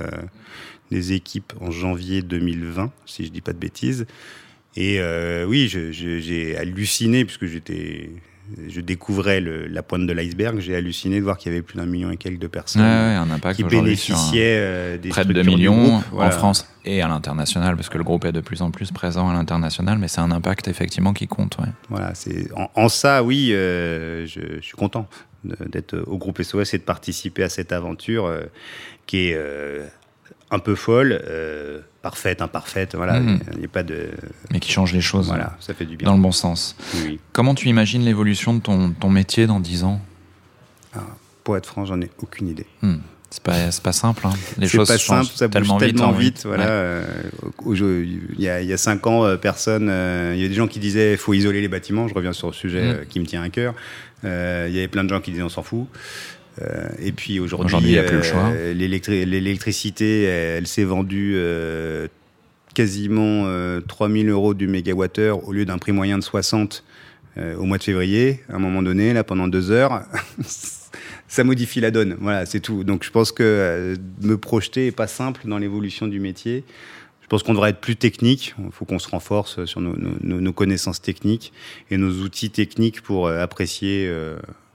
des 0.91 1.13
équipes 1.13 1.53
en 1.59 1.71
janvier 1.71 2.21
2020, 2.21 2.91
si 3.07 3.25
je 3.25 3.31
dis 3.31 3.41
pas 3.41 3.53
de 3.53 3.57
bêtises. 3.57 4.05
Et 4.75 4.99
euh, 4.99 5.45
oui, 5.45 5.67
j'ai 5.67 6.57
halluciné 6.57 7.25
puisque 7.25 7.45
j'étais 7.45 8.09
je 8.67 8.82
découvrais 8.82 9.41
la 9.41 9.84
pointe 9.84 10.06
de 10.06 10.13
l'iceberg, 10.13 10.60
j'ai 10.60 10.75
halluciné 10.75 11.19
de 11.19 11.23
voir 11.23 11.38
qu'il 11.38 11.51
y 11.51 11.56
avait 11.56 11.62
plus 11.62 11.77
d'un 11.77 11.86
million 11.86 12.12
et 12.12 12.17
quelques 12.17 12.39
de 12.39 12.47
personnes 12.47 12.82
un 12.82 13.29
impact 13.29 13.58
qui 13.58 13.63
bénéficiaient 13.63 14.58
euh, 14.58 14.97
des 14.97 15.10
près 15.10 15.25
de 15.25 15.34
2 15.34 15.43
millions 15.43 16.03
en 16.12 16.32
France 16.32 16.67
et 16.86 17.01
à 17.01 17.08
l'international, 17.08 17.75
parce 17.75 17.89
que 17.89 17.97
le 17.97 18.03
groupe 18.03 18.25
est 18.25 18.32
de 18.32 18.41
plus 18.41 18.62
en 18.62 18.71
plus 18.71 18.91
présent 18.91 19.29
à 19.29 19.34
l'international, 19.34 19.97
mais 19.97 20.08
c'est 20.08 20.21
un 20.21 20.32
impact 20.32 20.67
effectivement 20.67 21.13
qui 21.13 21.27
compte. 21.27 21.58
Voilà, 21.89 22.13
c'est 22.13 22.49
en, 22.75 22.89
ça, 22.89 23.23
oui, 23.23 23.51
euh, 23.53 24.25
je, 24.27 24.60
suis 24.62 24.75
content 24.75 25.08
d'être 25.43 26.03
au 26.08 26.17
groupe 26.17 26.41
SOS 26.41 26.73
et 26.73 26.77
de 26.77 26.84
participer 26.84 27.43
à 27.43 27.49
cette 27.49 27.71
aventure 27.71 28.32
qui 29.06 29.29
est 29.29 29.38
un 30.53 30.60
peu 30.60 30.75
folle, 30.75 31.19
euh, 31.27 31.82
parfaite, 32.03 32.41
imparfaite, 32.41 32.95
voilà, 32.95 33.19
hmm. 33.19 33.39
il 33.53 33.59
n'y 33.59 33.65
a 33.65 33.69
pas 33.69 33.81
de... 33.81 34.11
Mais 34.51 34.59
qui 34.59 34.71
change 34.71 34.91
les 34.93 35.01
choses. 35.01 35.27
Voilà, 35.27 35.55
ça 35.61 35.73
fait 35.73 35.85
du 35.85 35.95
bien. 35.95 36.05
Dans 36.05 36.15
le 36.15 36.21
bon 36.21 36.33
sens. 36.33 36.75
Comment 37.31 37.55
tu 37.55 37.69
imagines 37.69 38.03
l'évolution 38.03 38.53
de 38.53 38.59
ton, 38.59 38.91
ton, 38.91 39.09
métier 39.09 39.47
dans 39.47 39.61
10 39.61 39.85
ans? 39.85 40.01
Ah, 40.93 40.99
Pour 41.45 41.55
être 41.55 41.65
franc, 41.65 41.85
j'en 41.85 42.01
ai 42.01 42.11
aucune 42.21 42.49
idée. 42.49 42.67
Hmm. 42.81 42.97
C'est 43.29 43.41
pas, 43.41 43.53
pas 43.81 43.93
simple, 43.93 44.27
hein. 44.27 44.33
les 44.59 44.67
choses 44.67 44.89
pas 44.89 44.97
changent 44.99 45.25
simple, 45.25 45.37
ça 45.37 45.49
tellement, 45.49 45.77
vite, 45.77 45.95
tellement 45.95 46.11
vite. 46.11 46.43
voilà. 46.45 46.67
Euh, 46.67 47.03
il, 47.65 48.39
y 48.39 48.47
a, 48.47 48.61
il 48.61 48.67
y 48.67 48.73
a 48.73 48.77
cinq 48.77 49.07
ans, 49.07 49.25
euh, 49.25 49.37
personne. 49.37 49.83
il 49.85 50.39
y 50.39 50.45
a 50.45 50.47
des 50.47 50.53
gens 50.53 50.67
qui 50.67 50.77
disaient 50.77 51.17
faut 51.17 51.33
isoler 51.33 51.61
les 51.61 51.67
bâtiments. 51.67 52.07
Je 52.07 52.13
reviens 52.13 52.33
sur 52.33 52.47
le 52.47 52.53
sujet 52.53 52.93
hmm. 52.93 53.05
qui 53.07 53.19
me 53.21 53.25
tient 53.25 53.41
à 53.41 53.49
cœur. 53.49 53.73
il 54.23 54.29
y 54.29 54.77
avait 54.77 54.89
plein 54.89 55.05
de 55.05 55.09
gens 55.09 55.21
qui 55.21 55.31
disaient 55.31 55.41
on 55.41 55.49
s'en 55.49 55.63
fout. 55.63 55.87
Euh, 56.61 56.89
et 56.99 57.11
puis 57.11 57.39
aujourd'hui, 57.39 57.97
euh, 57.97 58.73
l'électricité, 58.73 60.23
elle, 60.23 60.67
s'est 60.67 60.83
vendue 60.83 61.33
euh, 61.35 62.07
quasiment 62.73 63.47
3000 63.87 64.29
euros 64.29 64.53
du 64.53 64.67
mégawattheure 64.67 65.47
au 65.47 65.53
lieu 65.53 65.65
d'un 65.65 65.77
prix 65.77 65.91
moyen 65.91 66.17
de 66.17 66.23
60 66.23 66.83
au 67.57 67.63
mois 67.63 67.79
de 67.79 67.83
février. 67.83 68.41
À 68.49 68.55
un 68.55 68.59
moment 68.59 68.83
donné, 68.83 69.13
là, 69.13 69.23
pendant 69.23 69.47
deux 69.47 69.71
heures, 69.71 70.03
ça 71.27 71.43
modifie 71.43 71.81
la 71.81 71.89
donne. 71.89 72.15
Voilà, 72.19 72.45
c'est 72.45 72.59
tout. 72.59 72.83
Donc 72.83 73.03
je 73.03 73.09
pense 73.09 73.31
que 73.31 73.95
me 74.21 74.37
projeter 74.37 74.87
est 74.87 74.91
pas 74.91 75.07
simple 75.07 75.41
dans 75.45 75.57
l'évolution 75.57 76.07
du 76.07 76.19
métier. 76.19 76.63
Je 77.21 77.27
pense 77.27 77.41
qu'on 77.41 77.53
devrait 77.53 77.71
être 77.71 77.79
plus 77.79 77.95
technique. 77.95 78.53
Il 78.59 78.71
faut 78.71 78.85
qu'on 78.85 78.99
se 78.99 79.09
renforce 79.09 79.65
sur 79.65 79.81
nos, 79.81 79.95
nos, 80.21 80.53
connaissances 80.53 81.01
techniques 81.01 81.53
et 81.89 81.97
nos 81.97 82.11
outils 82.21 82.51
techniques 82.51 83.01
pour 83.01 83.29
apprécier 83.29 84.11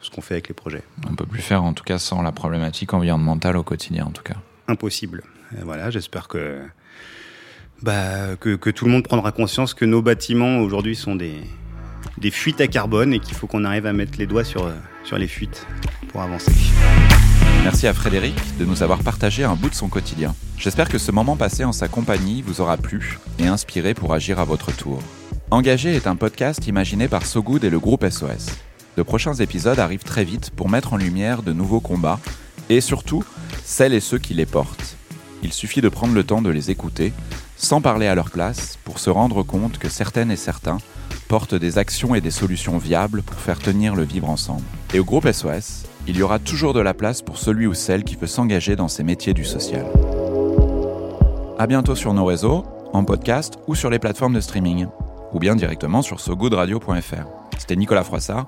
ce 0.00 0.10
qu'on 0.10 0.20
fait 0.20 0.34
avec 0.34 0.48
les 0.48 0.54
projets. 0.54 0.82
On 1.08 1.14
peut 1.14 1.26
plus 1.26 1.42
faire 1.42 1.64
en 1.64 1.72
tout 1.72 1.84
cas 1.84 1.98
sans 1.98 2.22
la 2.22 2.32
problématique 2.32 2.94
environnementale 2.94 3.56
au 3.56 3.62
quotidien 3.62 4.06
en 4.06 4.10
tout 4.10 4.22
cas. 4.22 4.36
Impossible. 4.68 5.22
voilà, 5.62 5.90
j'espère 5.90 6.28
que, 6.28 6.60
bah, 7.82 8.36
que, 8.38 8.56
que, 8.56 8.70
tout 8.70 8.84
le 8.84 8.90
monde 8.90 9.04
prendra 9.04 9.32
conscience 9.32 9.74
que 9.74 9.84
nos 9.84 10.02
bâtiments 10.02 10.58
aujourd'hui 10.58 10.94
sont 10.94 11.16
des, 11.16 11.36
des 12.18 12.30
fuites 12.30 12.60
à 12.60 12.68
carbone 12.68 13.12
et 13.12 13.20
qu'il 13.20 13.34
faut 13.34 13.46
qu'on 13.46 13.64
arrive 13.64 13.86
à 13.86 13.92
mettre 13.92 14.18
les 14.18 14.26
doigts 14.26 14.44
sur, 14.44 14.70
sur 15.04 15.18
les 15.18 15.28
fuites 15.28 15.66
pour 16.08 16.20
avancer. 16.20 16.52
Merci 17.64 17.86
à 17.86 17.94
Frédéric 17.94 18.34
de 18.58 18.64
nous 18.64 18.82
avoir 18.82 19.02
partagé 19.02 19.44
un 19.44 19.54
bout 19.54 19.70
de 19.70 19.74
son 19.74 19.88
quotidien. 19.88 20.34
J'espère 20.56 20.88
que 20.88 20.98
ce 20.98 21.12
moment 21.12 21.36
passé 21.36 21.64
en 21.64 21.72
sa 21.72 21.88
compagnie 21.88 22.42
vous 22.42 22.60
aura 22.60 22.76
plu 22.76 23.18
et 23.38 23.46
inspiré 23.46 23.94
pour 23.94 24.14
agir 24.14 24.38
à 24.38 24.44
votre 24.44 24.74
tour. 24.74 25.02
Engagé 25.50 25.94
est 25.94 26.06
un 26.06 26.16
podcast 26.16 26.66
imaginé 26.66 27.08
par 27.08 27.24
Sogood 27.24 27.64
et 27.64 27.70
le 27.70 27.78
groupe 27.78 28.08
SOS. 28.08 28.58
De 28.98 29.04
prochains 29.04 29.34
épisodes 29.34 29.78
arrivent 29.78 30.02
très 30.02 30.24
vite 30.24 30.50
pour 30.50 30.68
mettre 30.68 30.92
en 30.92 30.96
lumière 30.96 31.44
de 31.44 31.52
nouveaux 31.52 31.78
combats 31.78 32.18
et 32.68 32.80
surtout 32.80 33.22
celles 33.62 33.94
et 33.94 34.00
ceux 34.00 34.18
qui 34.18 34.34
les 34.34 34.44
portent. 34.44 34.96
Il 35.44 35.52
suffit 35.52 35.80
de 35.80 35.88
prendre 35.88 36.14
le 36.14 36.24
temps 36.24 36.42
de 36.42 36.50
les 36.50 36.72
écouter, 36.72 37.12
sans 37.56 37.80
parler 37.80 38.08
à 38.08 38.16
leur 38.16 38.28
place, 38.28 38.76
pour 38.82 38.98
se 38.98 39.08
rendre 39.08 39.44
compte 39.44 39.78
que 39.78 39.88
certaines 39.88 40.32
et 40.32 40.36
certains 40.36 40.78
portent 41.28 41.54
des 41.54 41.78
actions 41.78 42.16
et 42.16 42.20
des 42.20 42.32
solutions 42.32 42.76
viables 42.76 43.22
pour 43.22 43.38
faire 43.38 43.60
tenir 43.60 43.94
le 43.94 44.02
vivre 44.02 44.28
ensemble. 44.28 44.64
Et 44.92 44.98
au 44.98 45.04
groupe 45.04 45.30
SOS, 45.30 45.84
il 46.08 46.16
y 46.16 46.22
aura 46.22 46.40
toujours 46.40 46.74
de 46.74 46.80
la 46.80 46.92
place 46.92 47.22
pour 47.22 47.38
celui 47.38 47.68
ou 47.68 47.74
celle 47.74 48.02
qui 48.02 48.16
veut 48.16 48.26
s'engager 48.26 48.74
dans 48.74 48.88
ces 48.88 49.04
métiers 49.04 49.32
du 49.32 49.44
social. 49.44 49.86
A 51.56 51.68
bientôt 51.68 51.94
sur 51.94 52.14
nos 52.14 52.24
réseaux, 52.24 52.64
en 52.92 53.04
podcast 53.04 53.60
ou 53.68 53.76
sur 53.76 53.90
les 53.90 54.00
plateformes 54.00 54.34
de 54.34 54.40
streaming, 54.40 54.88
ou 55.32 55.38
bien 55.38 55.54
directement 55.54 56.02
sur 56.02 56.18
sogoodradio.fr. 56.18 57.47
C'était 57.58 57.76
Nicolas 57.76 58.04
Froissart. 58.04 58.46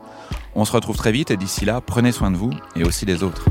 On 0.54 0.64
se 0.64 0.72
retrouve 0.72 0.96
très 0.96 1.12
vite 1.12 1.30
et 1.30 1.36
d'ici 1.36 1.64
là, 1.64 1.80
prenez 1.80 2.12
soin 2.12 2.30
de 2.30 2.36
vous 2.36 2.52
et 2.76 2.84
aussi 2.84 3.04
des 3.04 3.22
autres. 3.22 3.44